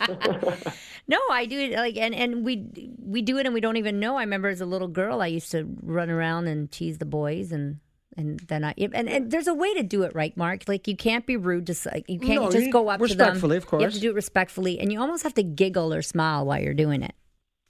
[1.08, 2.64] No, I do it like and and we
[2.98, 4.16] we do it and we don't even know.
[4.16, 7.52] I remember as a little girl, I used to run around and tease the boys
[7.52, 7.80] and.
[8.16, 10.64] And then I and, and there's a way to do it right, Mark.
[10.68, 11.66] Like you can't be rude.
[11.66, 13.18] Just like you can't No, just you- go up to them.
[13.18, 13.80] respectfully, of course.
[13.80, 16.60] You have to do it respectfully, and you almost have to giggle or smile while
[16.60, 17.14] you're doing it.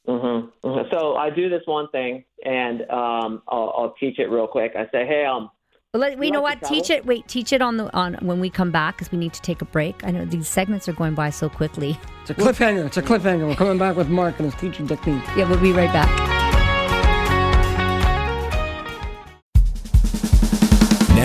[0.07, 0.47] hmm
[0.91, 4.73] So I do this one thing, and um, I'll, I'll teach it real quick.
[4.75, 5.51] I say, "Hey, um,
[5.93, 6.69] But let, we You know like what?
[6.69, 7.07] Teach it.
[7.07, 9.63] Wait, teach it on the on when we come back because we need to take
[9.63, 10.03] a break.
[10.05, 11.97] I know these segments are going by so quickly.
[12.23, 12.85] It's a cliffhanger.
[12.87, 13.47] It's a cliffhanger.
[13.47, 15.23] We're coming back with Mark and his teaching technique.
[15.37, 16.42] Yeah, we'll be right back.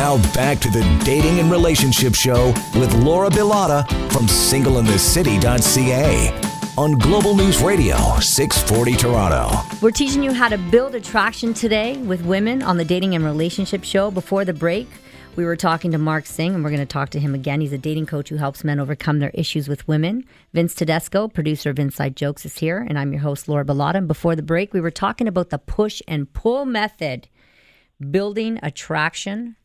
[0.07, 6.31] Now back to the Dating and Relationship Show with Laura Bilotta from singleinthecity.ca
[6.77, 9.51] on Global News Radio 640 Toronto.
[9.81, 13.83] We're teaching you how to build attraction today with women on the Dating and Relationship
[13.83, 14.09] Show.
[14.09, 14.87] Before the break,
[15.35, 17.59] we were talking to Mark Sing, and we're going to talk to him again.
[17.59, 20.23] He's a dating coach who helps men overcome their issues with women.
[20.53, 23.95] Vince Tedesco, producer of Inside Jokes, is here, and I'm your host, Laura Bilotta.
[23.95, 27.27] And before the break, we were talking about the push and pull method,
[28.09, 29.57] building attraction.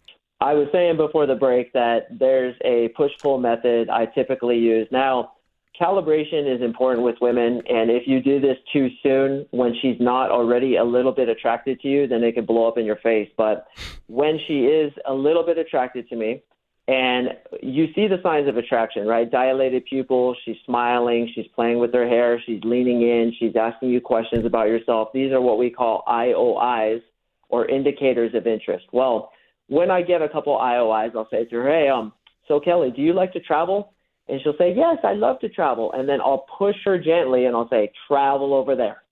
[0.42, 4.88] I was saying before the break that there's a push pull method I typically use.
[4.90, 5.34] Now,
[5.80, 10.32] calibration is important with women, and if you do this too soon when she's not
[10.32, 13.30] already a little bit attracted to you, then it can blow up in your face.
[13.36, 13.68] But
[14.08, 16.42] when she is a little bit attracted to me,
[16.88, 17.28] and
[17.62, 19.30] you see the signs of attraction, right?
[19.30, 24.00] Dilated pupils, she's smiling, she's playing with her hair, she's leaning in, she's asking you
[24.00, 25.10] questions about yourself.
[25.14, 27.00] These are what we call IOIs
[27.48, 28.86] or indicators of interest.
[28.90, 29.30] Well,
[29.72, 32.12] when I get a couple IOIs, I'll say to her, "Hey, um,
[32.46, 33.94] so Kelly, do you like to travel?"
[34.28, 37.56] And she'll say, "Yes, I love to travel." And then I'll push her gently and
[37.56, 39.02] I'll say, "Travel over there,"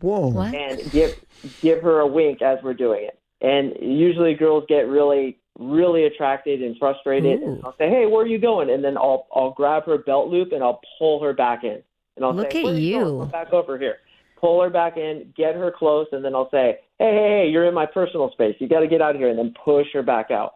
[0.00, 0.28] Whoa.
[0.28, 0.54] What?
[0.54, 1.20] and give
[1.60, 3.18] give her a wink as we're doing it.
[3.42, 7.40] And usually, girls get really really attracted and frustrated.
[7.40, 7.44] Ooh.
[7.44, 10.28] And I'll say, "Hey, where are you going?" And then I'll I'll grab her belt
[10.28, 11.82] loop and I'll pull her back in.
[12.16, 13.98] And I'll say, Look say, at "Where you." Come back over here."
[14.42, 17.66] Pull her back in, get her close, and then I'll say, "Hey, hey, hey, you're
[17.66, 18.56] in my personal space.
[18.58, 20.54] You got to get out of here." And then push her back out.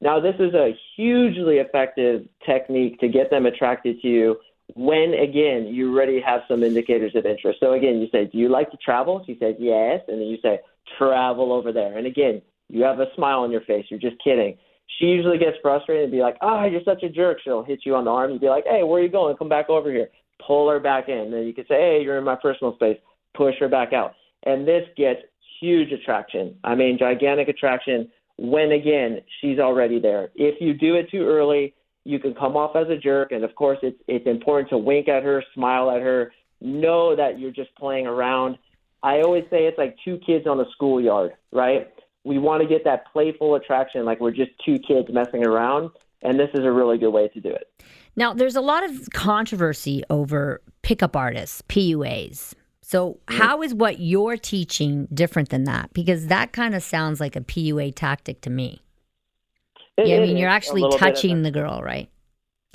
[0.00, 4.36] Now, this is a hugely effective technique to get them attracted to you
[4.74, 7.60] when, again, you already have some indicators of interest.
[7.60, 9.22] So, again, you say, Do you like to travel?
[9.26, 10.00] She says, Yes.
[10.08, 10.60] And then you say,
[10.98, 11.96] Travel over there.
[11.98, 13.86] And again, you have a smile on your face.
[13.88, 14.56] You're just kidding.
[14.98, 17.80] she usually gets frustrated and be like, "Ah, oh, you're such a jerk." She'll hit
[17.84, 19.36] you on the arm and be like, "Hey, where are you going?
[19.36, 20.10] Come back over here."
[20.46, 21.30] Pull her back in.
[21.30, 22.98] Then you can say, "Hey, you're in my personal space."
[23.34, 25.20] Push her back out, and this gets
[25.60, 26.56] huge attraction.
[26.64, 28.10] I mean, gigantic attraction.
[28.36, 30.30] When again, she's already there.
[30.34, 33.54] If you do it too early, you can come off as a jerk, and of
[33.54, 37.74] course, it's it's important to wink at her, smile at her, know that you're just
[37.76, 38.58] playing around.
[39.02, 41.88] I always say it's like two kids on a schoolyard, right?
[42.24, 45.90] We want to get that playful attraction, like we're just two kids messing around,
[46.22, 47.70] and this is a really good way to do it.
[48.16, 52.54] Now, there's a lot of controversy over pickup artists, PUAs.
[52.86, 55.94] So, how is what you're teaching different than that?
[55.94, 58.82] Because that kind of sounds like a PUA tactic to me.
[59.96, 62.10] It, yeah, I mean, you're actually touching the girl, right?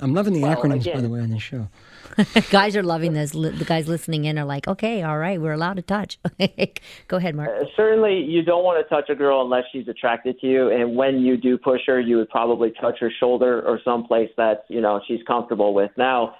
[0.00, 1.68] I'm loving the well, acronyms, again, by the way, on this show.
[2.50, 3.30] guys are loving this.
[3.30, 6.18] The guys listening in are like, okay, all right, we're allowed to touch.
[7.08, 7.48] Go ahead, Mark.
[7.48, 10.70] Uh, certainly, you don't want to touch a girl unless she's attracted to you.
[10.70, 14.64] And when you do push her, you would probably touch her shoulder or someplace that
[14.68, 15.92] you know she's comfortable with.
[15.96, 16.34] Now,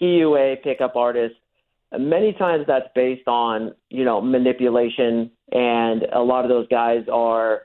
[0.00, 1.34] PUA pickup artist.
[1.96, 7.62] Many times that's based on you know manipulation, and a lot of those guys are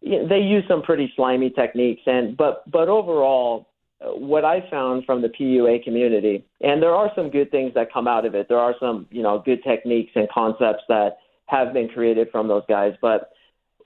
[0.00, 2.02] you know, they use some pretty slimy techniques.
[2.06, 3.68] And but but overall,
[4.00, 8.06] what I found from the PUA community, and there are some good things that come
[8.06, 8.48] out of it.
[8.48, 12.62] There are some, you know, good techniques and concepts that have been created from those
[12.68, 12.94] guys.
[13.00, 13.30] But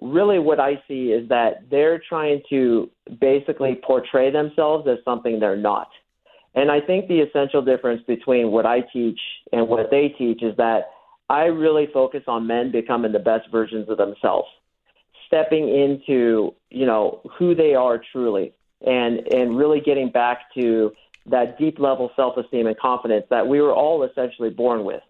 [0.01, 2.91] really, what I see is that they're trying to
[3.21, 5.89] basically portray themselves as something they're not.
[6.55, 9.19] And I think the essential difference between what I teach
[9.53, 10.91] and what they teach is that
[11.31, 14.49] I really focus on men becoming the best versions of themselves,
[15.27, 18.53] stepping into, you know, who they are truly
[18.87, 20.93] and and really getting back to
[21.27, 25.03] that deep level self esteem and confidence that we were all essentially born with.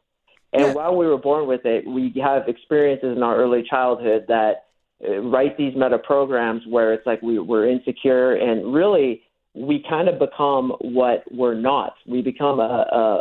[0.52, 0.72] And yeah.
[0.74, 4.66] while we were born with it, we have experiences in our early childhood that
[5.02, 9.22] uh, write these meta programs where it's like we, we're insecure and really
[9.54, 11.94] we kind of become what we're not.
[12.06, 12.62] We become a,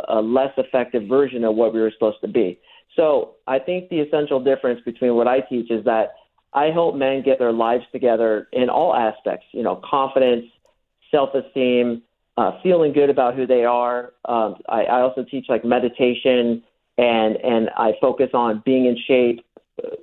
[0.08, 2.58] a, a less effective version of what we were supposed to be.
[2.96, 6.14] So I think the essential difference between what I teach is that
[6.54, 10.46] I help men get their lives together in all aspects, you know, confidence,
[11.10, 12.02] self esteem,
[12.36, 14.12] uh, feeling good about who they are.
[14.26, 16.62] Um, I, I also teach like meditation
[16.98, 19.44] and, and I focus on being in shape,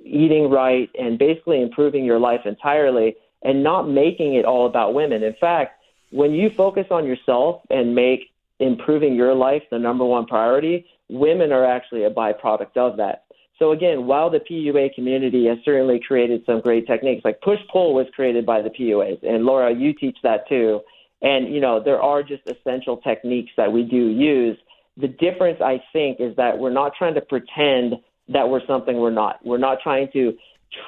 [0.04, 5.22] eating right, and basically improving your life entirely and not making it all about women.
[5.22, 5.79] In fact,
[6.10, 11.52] when you focus on yourself and make improving your life the number one priority, women
[11.52, 13.24] are actually a byproduct of that.
[13.58, 17.94] So again, while the PUA community has certainly created some great techniques, like push pull
[17.94, 20.80] was created by the PUAs, and Laura, you teach that too.
[21.22, 24.56] And you know, there are just essential techniques that we do use.
[24.96, 27.96] The difference, I think, is that we're not trying to pretend
[28.28, 29.44] that we're something we're not.
[29.44, 30.36] We're not trying to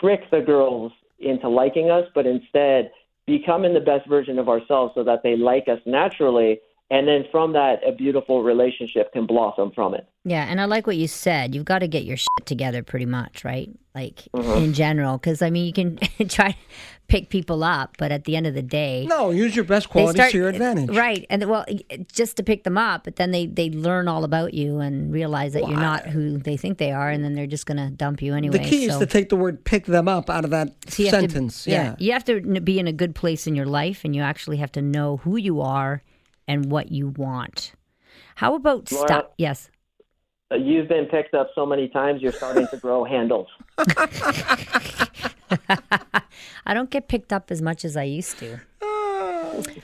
[0.00, 2.90] trick the girls into liking us, but instead
[3.38, 6.60] becoming the best version of ourselves so that they like us naturally
[6.92, 10.86] and then from that a beautiful relationship can blossom from it yeah and i like
[10.86, 14.64] what you said you've got to get your shit together pretty much right like mm-hmm.
[14.64, 15.96] in general because i mean you can
[16.28, 16.58] try to
[17.08, 20.14] pick people up but at the end of the day no use your best qualities
[20.14, 21.64] start, to your advantage right and well
[22.10, 25.52] just to pick them up but then they they learn all about you and realize
[25.52, 27.90] that well, you're not who they think they are and then they're just going to
[27.90, 28.94] dump you anyway the key so.
[28.94, 31.84] is to take the word pick them up out of that so sentence to, yeah.
[31.84, 34.56] yeah you have to be in a good place in your life and you actually
[34.56, 36.02] have to know who you are
[36.46, 37.72] and what you want.
[38.36, 39.34] How about stop?
[39.38, 39.70] Yes.
[40.50, 43.48] Uh, you've been picked up so many times, you're starting to grow handles.
[46.66, 48.60] I don't get picked up as much as I used to.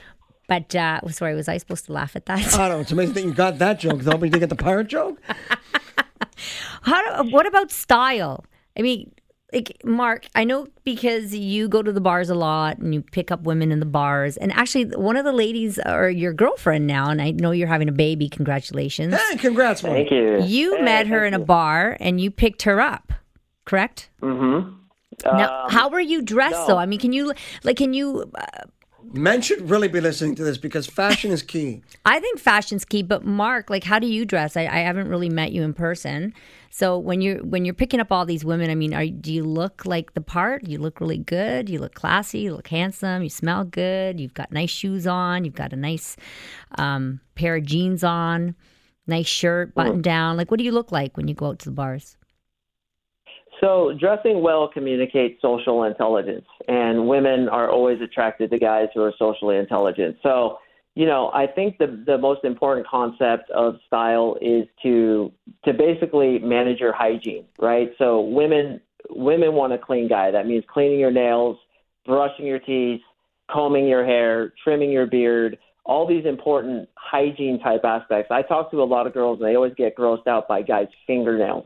[0.49, 2.55] But uh, sorry, was I supposed to laugh at that?
[2.55, 2.79] I don't know.
[2.79, 4.03] It's amazing that you got that joke.
[4.03, 5.21] Nobody did get the pirate joke.
[6.81, 7.21] How?
[7.21, 8.43] Do, what about style?
[8.75, 9.11] I mean,
[9.53, 13.31] like Mark, I know because you go to the bars a lot and you pick
[13.31, 14.37] up women in the bars.
[14.37, 17.89] And actually, one of the ladies or your girlfriend now, and I know you're having
[17.89, 18.29] a baby.
[18.29, 19.15] Congratulations!
[19.15, 19.95] Hey, congrats, Mark.
[19.95, 20.43] Thank you.
[20.43, 23.11] You hey, met her in a bar and you picked her up,
[23.65, 24.09] correct?
[24.21, 24.75] Mm-hmm.
[25.25, 26.67] Now, um, how were you dressed no.
[26.67, 26.77] though?
[26.77, 27.33] I mean, can you
[27.63, 28.31] like can you?
[28.35, 28.45] Uh,
[29.11, 31.81] Men should really be listening to this because fashion is key.
[32.05, 34.55] I think fashion's key, but Mark, like, how do you dress?
[34.55, 36.33] I, I haven't really met you in person.
[36.69, 39.43] So when you're when you're picking up all these women, I mean, are do you
[39.43, 40.67] look like the part?
[40.67, 41.69] You look really good.
[41.69, 42.39] You look classy.
[42.39, 43.23] You look handsome.
[43.23, 44.19] You smell good.
[44.19, 45.43] You've got nice shoes on.
[45.45, 46.15] You've got a nice
[46.77, 48.55] um, pair of jeans on.
[49.07, 50.37] Nice shirt, button down.
[50.37, 52.15] Like, what do you look like when you go out to the bars?
[53.59, 59.13] So, dressing well communicates social intelligence, and women are always attracted to guys who are
[59.19, 60.17] socially intelligent.
[60.23, 60.59] So,
[60.95, 65.31] you know, I think the the most important concept of style is to
[65.65, 67.91] to basically manage your hygiene, right?
[67.97, 68.79] So women
[69.09, 70.31] women want a clean guy.
[70.31, 71.57] That means cleaning your nails,
[72.05, 73.01] brushing your teeth,
[73.51, 78.31] combing your hair, trimming your beard, all these important hygiene type aspects.
[78.31, 80.87] I talk to a lot of girls and they always get grossed out by guys'
[81.07, 81.65] fingernails.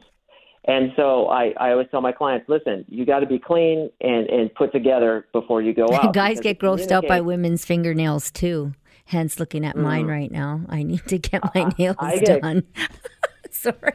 [0.65, 4.27] And so I, I always tell my clients, listen, you got to be clean and,
[4.29, 6.13] and put together before you go out.
[6.13, 8.73] Guys get grossed out by women's fingernails too.
[9.05, 10.61] Hence, looking at mine right now.
[10.69, 12.03] I need to get my nails Mm.
[12.07, 12.63] I get- done.
[13.51, 13.93] Sorry.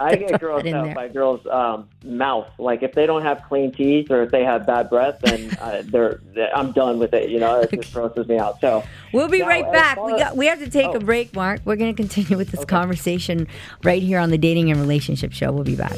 [0.00, 0.94] I get grossed out there.
[0.94, 2.48] by girls' um, mouth.
[2.58, 5.82] Like if they don't have clean teeth or if they have bad breath, then uh,
[5.86, 7.30] they're, they're I'm done with it.
[7.30, 8.60] You know, it just grosses me out.
[8.60, 10.02] So We'll be Now, right back.
[10.02, 11.00] We got we have to take a Oh.
[11.00, 11.60] break, Mark.
[11.64, 13.46] We're going to continue with this conversation
[13.82, 15.50] right here on the Dating and Relationship Show.
[15.52, 15.96] We'll be back.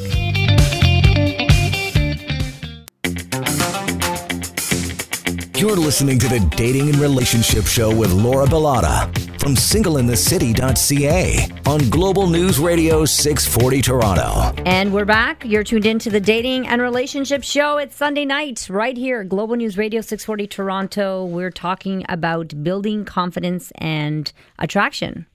[5.61, 12.29] You're listening to the Dating and Relationship Show with Laura Bilotta from singleinthecity.ca on Global
[12.29, 14.55] News Radio 640 Toronto.
[14.65, 15.45] And we're back.
[15.45, 17.77] You're tuned in to the Dating and Relationship Show.
[17.77, 21.27] It's Sunday night right here, Global News Radio 640 Toronto.
[21.27, 25.27] We're talking about building confidence and attraction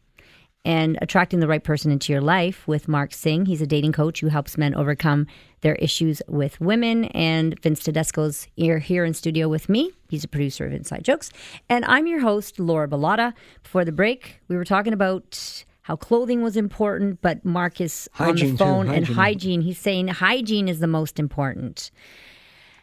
[0.66, 3.46] and attracting the right person into your life with Mark Sing.
[3.46, 5.28] He's a dating coach who helps men overcome
[5.62, 7.06] their issues with women.
[7.06, 9.92] And Vince Tedesco's here, here in studio with me.
[10.10, 11.32] He's a producer of Inside Jokes.
[11.70, 13.34] And I'm your host, Laura Bilotta.
[13.64, 18.30] Before the break, we were talking about how clothing was important, but Mark is on
[18.30, 18.58] Hygiene, the too.
[18.58, 19.16] phone and Hygiene.
[19.16, 19.62] hygiene.
[19.62, 21.92] He's saying hygiene is the most important.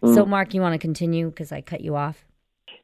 [0.05, 0.15] Mm.
[0.15, 2.25] So, Mark, you want to continue because I cut you off?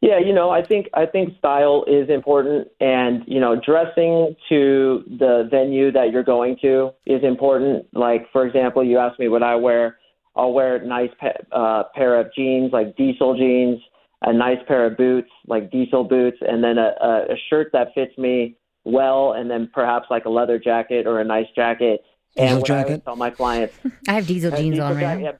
[0.00, 5.02] Yeah, you know, I think I think style is important, and you know, dressing to
[5.08, 7.86] the venue that you're going to is important.
[7.92, 9.98] Like, for example, you asked me what I wear.
[10.36, 13.80] I'll wear a nice pa- uh, pair of jeans, like diesel jeans,
[14.22, 17.88] a nice pair of boots, like diesel boots, and then a, a, a shirt that
[17.92, 22.04] fits me well, and then perhaps like a leather jacket or a nice jacket.
[22.36, 23.04] Diesel and what I jacket?
[23.04, 23.74] tell my clients,
[24.08, 25.32] I have diesel uh, jeans diesel on right now.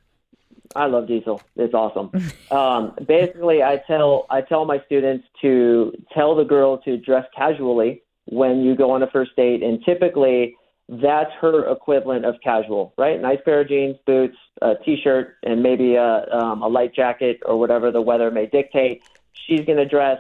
[0.74, 1.40] I love diesel.
[1.56, 2.10] It's awesome.
[2.50, 8.02] um, basically, I tell I tell my students to tell the girl to dress casually
[8.26, 10.56] when you go on a first date, and typically
[10.88, 13.20] that's her equivalent of casual, right?
[13.20, 17.58] Nice pair of jeans, boots, a t-shirt, and maybe a um, a light jacket or
[17.58, 19.02] whatever the weather may dictate.
[19.32, 20.18] She's going to dress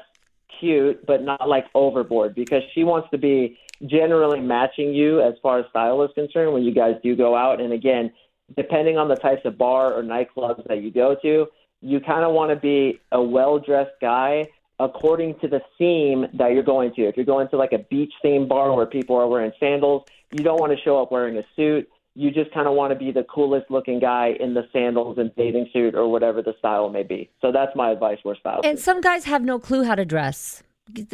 [0.60, 5.60] cute, but not like overboard because she wants to be generally matching you as far
[5.60, 7.60] as style is concerned when you guys do go out.
[7.60, 8.12] And again,
[8.56, 11.46] depending on the types of bar or nightclubs that you go to,
[11.80, 14.48] you kind of want to be a well dressed guy
[14.80, 17.02] according to the theme that you're going to.
[17.02, 20.44] If you're going to like a beach themed bar where people are wearing sandals, you
[20.44, 21.88] don't want to show up wearing a suit.
[22.14, 25.34] You just kind of want to be the coolest looking guy in the sandals and
[25.36, 27.30] bathing suit or whatever the style may be.
[27.40, 28.60] So that's my advice where style.
[28.64, 30.62] And some guys have no clue how to dress.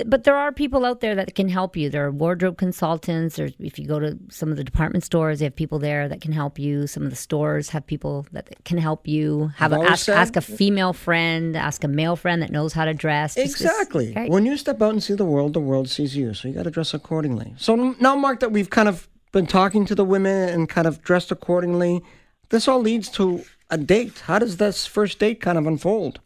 [0.07, 1.91] But there are people out there that can help you.
[1.91, 3.37] There are wardrobe consultants.
[3.37, 6.21] There's if you go to some of the department stores, they have people there that
[6.21, 6.87] can help you.
[6.87, 9.51] Some of the stores have people that can help you.
[9.57, 12.85] Have a, ask, said- ask a female friend, ask a male friend that knows how
[12.85, 13.35] to dress.
[13.35, 14.13] Just- just- Exactly.
[14.15, 14.31] right.
[14.31, 16.35] When you step out and see the world, the world sees you.
[16.35, 17.55] So you got to dress accordingly.
[17.57, 21.03] So now, Mark, that we've kind of been talking to the women and kind of
[21.03, 22.03] dressed accordingly,
[22.51, 24.21] this all leads to a date.
[24.27, 26.21] How does this first date kind of unfold?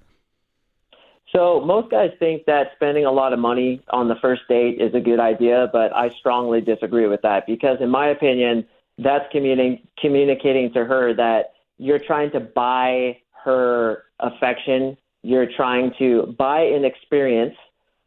[1.32, 4.94] So most guys think that spending a lot of money on the first date is
[4.94, 8.66] a good idea, but I strongly disagree with that because, in my opinion,
[8.98, 14.96] that's communi- communicating to her that you're trying to buy her affection.
[15.22, 17.54] You're trying to buy an experience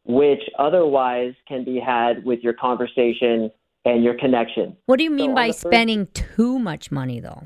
[0.05, 3.51] which otherwise can be had with your conversation
[3.85, 4.75] and your connection.
[4.87, 7.43] What do you mean on by first- spending too much money, though?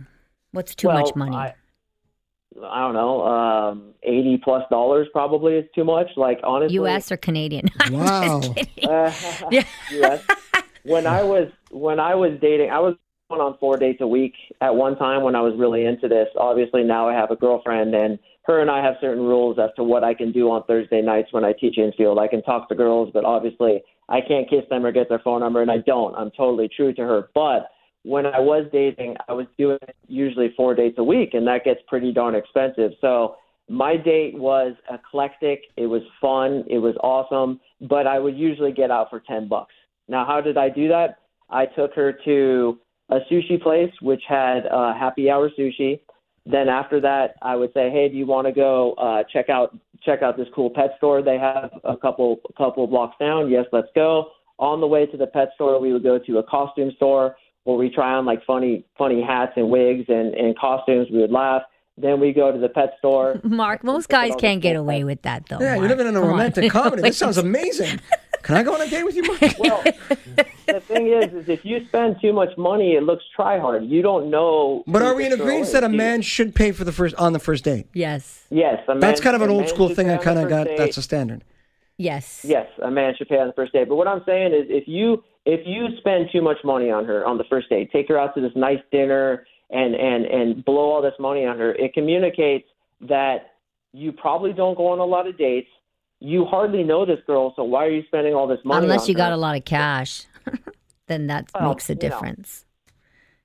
[0.51, 1.35] What's too Well, much money?
[1.35, 1.53] I,
[2.63, 6.07] I don't know, um, eighty plus dollars probably is too much.
[6.15, 7.11] Like honestly, U.S.
[7.11, 7.65] or Canadian?
[7.91, 8.41] Wow.
[8.83, 9.11] Uh,
[9.51, 9.63] Yeah.
[9.91, 10.23] yes.
[10.83, 12.95] When I was when I was dating, I was
[13.29, 16.27] going on four dates a week at one time when I was really into this.
[16.37, 19.83] Obviously, now I have a girlfriend, and her and I have certain rules as to
[19.83, 22.19] what I can do on Thursday nights when I teach in infield.
[22.19, 25.39] I can talk to girls, but obviously I can't kiss them or get their phone
[25.41, 26.15] number, and I don't.
[26.15, 27.29] I'm totally true to her.
[27.33, 27.67] But
[28.05, 31.79] when I was dating, I was doing usually four dates a week, and that gets
[31.87, 32.91] pretty darn expensive.
[33.01, 33.35] So
[33.67, 35.63] my date was eclectic.
[35.75, 36.63] It was fun.
[36.69, 37.59] It was awesome.
[37.81, 39.73] But I would usually get out for ten bucks.
[40.07, 41.17] Now, how did I do that?
[41.49, 42.77] I took her to
[43.09, 45.99] a sushi place which had uh, happy hour sushi.
[46.45, 49.75] Then after that, I would say, "Hey, do you want to go uh, check out
[50.03, 53.89] check out this cool pet store they have a couple couple blocks down?" Yes, let's
[53.95, 54.27] go.
[54.59, 57.35] On the way to the pet store, we would go to a costume store
[57.65, 61.07] where we try on like funny funny hats and wigs and, and costumes.
[61.11, 61.63] We would laugh.
[61.97, 63.39] Then we go to the pet store.
[63.43, 65.59] Mark, most guys can't get away with that, though.
[65.61, 66.29] Yeah, you're living in a Come on.
[66.31, 67.01] romantic comedy.
[67.01, 68.01] This sounds amazing.
[68.43, 69.41] Can I go on a date with you, Mark?
[69.59, 69.81] Well,
[70.67, 73.85] the thing is, is if you spend too much money, it looks try hard.
[73.85, 74.83] You don't know.
[74.87, 77.39] But are we in agreement that a man should pay for the first on the
[77.39, 77.87] first date?
[77.93, 78.45] Yes.
[78.49, 80.09] Yes, a man, That's kind of an old school thing.
[80.09, 80.65] I kind of got.
[80.67, 80.77] date.
[80.77, 81.43] That's a standard.
[81.97, 82.41] Yes.
[82.43, 83.87] Yes, a man should pay on the first date.
[83.87, 87.25] But what I'm saying is, if you if you spend too much money on her
[87.25, 90.91] on the first date, take her out to this nice dinner and and and blow
[90.91, 92.67] all this money on her, it communicates
[93.01, 93.53] that
[93.93, 95.69] you probably don't go on a lot of dates.
[96.19, 98.85] You hardly know this girl, so why are you spending all this money?
[98.85, 99.17] Unless you her?
[99.17, 100.23] got a lot of cash,
[101.07, 101.99] then that Well, makes a you know.
[102.09, 102.65] difference.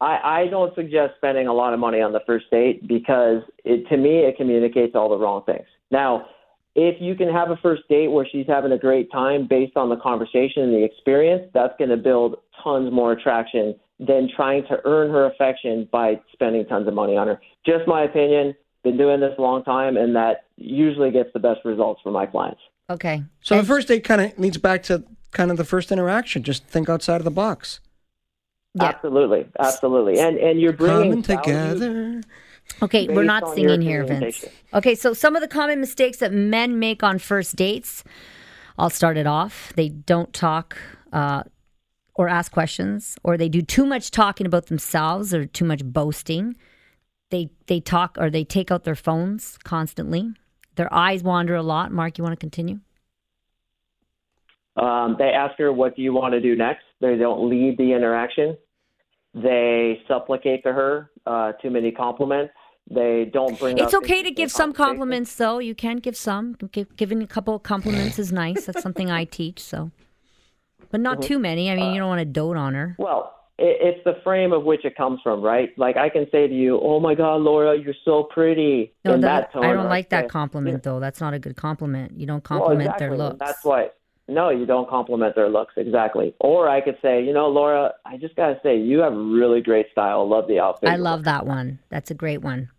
[0.00, 3.86] I, I don't suggest spending a lot of money on the first date because it,
[3.88, 5.66] to me it communicates all the wrong things.
[5.90, 6.26] Now,
[6.74, 9.88] if you can have a first date where she's having a great time based on
[9.88, 14.78] the conversation and the experience, that's going to build tons more attraction than trying to
[14.84, 17.40] earn her affection by spending tons of money on her.
[17.66, 18.54] Just my opinion.
[18.82, 22.24] Been doing this a long time, and that usually gets the best results for my
[22.24, 22.62] clients.
[22.88, 23.22] Okay.
[23.42, 26.42] So the first date kind of leads back to kind of the first interaction.
[26.42, 27.80] Just think outside of the box.
[28.74, 28.84] Yeah.
[28.84, 32.22] Absolutely, absolutely, and and you're bringing Coming value- together.
[32.82, 34.44] Okay, we're not singing here, Vince.
[34.72, 38.04] Okay, so some of the common mistakes that men make on first dates.
[38.78, 39.72] I'll start it off.
[39.76, 40.78] They don't talk
[41.12, 41.42] uh,
[42.14, 46.56] or ask questions, or they do too much talking about themselves, or too much boasting.
[47.30, 50.32] They they talk or they take out their phones constantly.
[50.76, 51.92] Their eyes wander a lot.
[51.92, 52.80] Mark, you want to continue?
[54.76, 57.92] Um, they ask her, "What do you want to do next?" They don't lead the
[57.92, 58.56] interaction.
[59.34, 62.54] They supplicate to her uh, too many compliments.
[62.90, 63.78] They don't bring.
[63.78, 65.60] It's up okay to give some compliments, though.
[65.60, 66.56] You can give some.
[66.72, 68.66] Give, giving a couple of compliments is nice.
[68.66, 69.62] That's something I teach.
[69.62, 69.92] So,
[70.90, 71.28] but not mm-hmm.
[71.28, 71.70] too many.
[71.70, 72.96] I mean, you uh, don't want to dote on her.
[72.98, 75.70] Well, it, it's the frame of which it comes from, right?
[75.76, 79.20] Like I can say to you, "Oh my God, Laura, you're so pretty." No, that,
[79.20, 80.98] that tone, I don't like that compliment though.
[80.98, 82.18] That's not a good compliment.
[82.18, 83.06] You don't Well, compliment exactly.
[83.06, 83.38] their looks.
[83.38, 83.90] That's why.
[84.26, 86.34] No, you don't compliment their looks exactly.
[86.40, 89.90] Or I could say, you know, Laura, I just gotta say, you have really great
[89.90, 90.28] style.
[90.28, 90.88] Love the outfit.
[90.88, 91.80] I love that one.
[91.88, 92.70] That's a great one.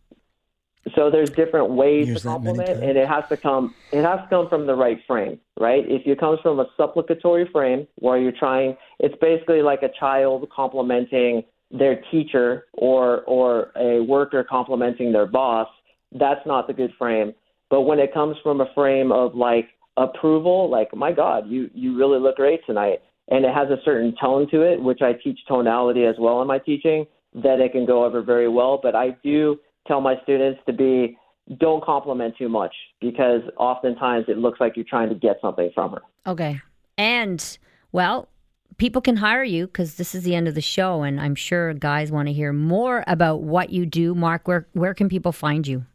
[0.96, 3.76] So there's different ways Use to compliment, and it has to come.
[3.92, 5.84] It has to come from the right frame, right?
[5.88, 10.50] If it comes from a supplicatory frame where you're trying, it's basically like a child
[10.54, 15.68] complimenting their teacher or or a worker complimenting their boss.
[16.12, 17.34] That's not the good frame.
[17.70, 21.96] But when it comes from a frame of like approval, like my God, you you
[21.96, 25.40] really look great tonight, and it has a certain tone to it, which I teach
[25.48, 27.06] tonality as well in my teaching,
[27.36, 28.80] that it can go over very well.
[28.82, 31.18] But I do tell my students to be
[31.60, 35.92] don't compliment too much because oftentimes it looks like you're trying to get something from
[35.92, 36.02] her.
[36.26, 36.62] Okay.
[36.98, 37.58] And
[37.92, 38.28] well,
[38.78, 41.74] people can hire you because this is the end of the show, and I'm sure
[41.74, 44.16] guys want to hear more about what you do.
[44.16, 45.86] Mark, where where can people find you?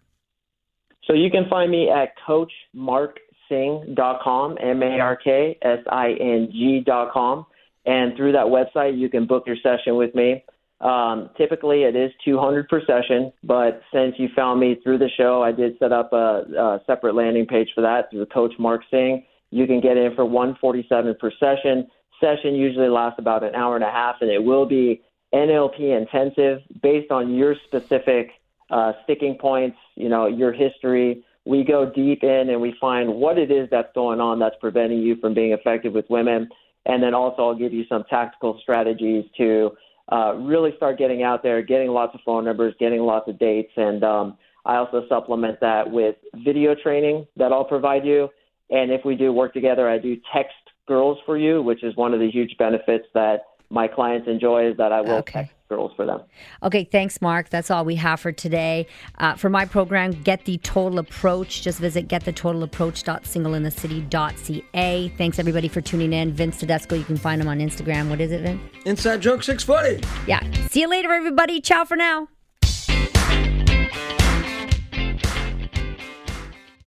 [1.04, 7.46] So you can find me at coachmarksing.com, M A R K S I N G.com.
[7.86, 10.44] And through that website, you can book your session with me.
[10.80, 15.42] Um, typically, it is 200 per session, but since you found me through the show,
[15.42, 19.24] I did set up a, a separate landing page for that through Coach Mark Sing.
[19.50, 21.86] You can get in for 147 per session.
[22.20, 25.02] Session usually lasts about an hour and a half, and it will be
[25.34, 28.30] NLP intensive based on your specific
[28.70, 31.24] uh, sticking points, you know, your history.
[31.44, 34.98] We go deep in and we find what it is that's going on that's preventing
[34.98, 36.48] you from being effective with women.
[36.84, 39.72] And then also, I'll give you some tactical strategies to
[40.12, 43.72] uh, really start getting out there, getting lots of phone numbers, getting lots of dates.
[43.76, 48.28] And um, I also supplement that with video training that I'll provide you.
[48.70, 50.54] And if we do work together, I do text
[50.88, 53.38] girls for you, which is one of the huge benefits that
[53.70, 55.40] my clients enjoy is that I will Okay.
[55.40, 56.20] text girls for them.
[56.62, 57.48] Okay, thanks, Mark.
[57.50, 58.86] That's all we have for today.
[59.18, 65.08] Uh, for my program, Get the Total Approach, just visit getthetotalapproach.singleinthecity.ca.
[65.18, 66.32] Thanks, everybody, for tuning in.
[66.32, 68.08] Vince Tedesco, you can find him on Instagram.
[68.10, 68.60] What is it, Vince?
[68.84, 70.06] Inside joke 640.
[70.28, 70.40] Yeah.
[70.68, 71.60] See you later, everybody.
[71.60, 72.28] Ciao for now.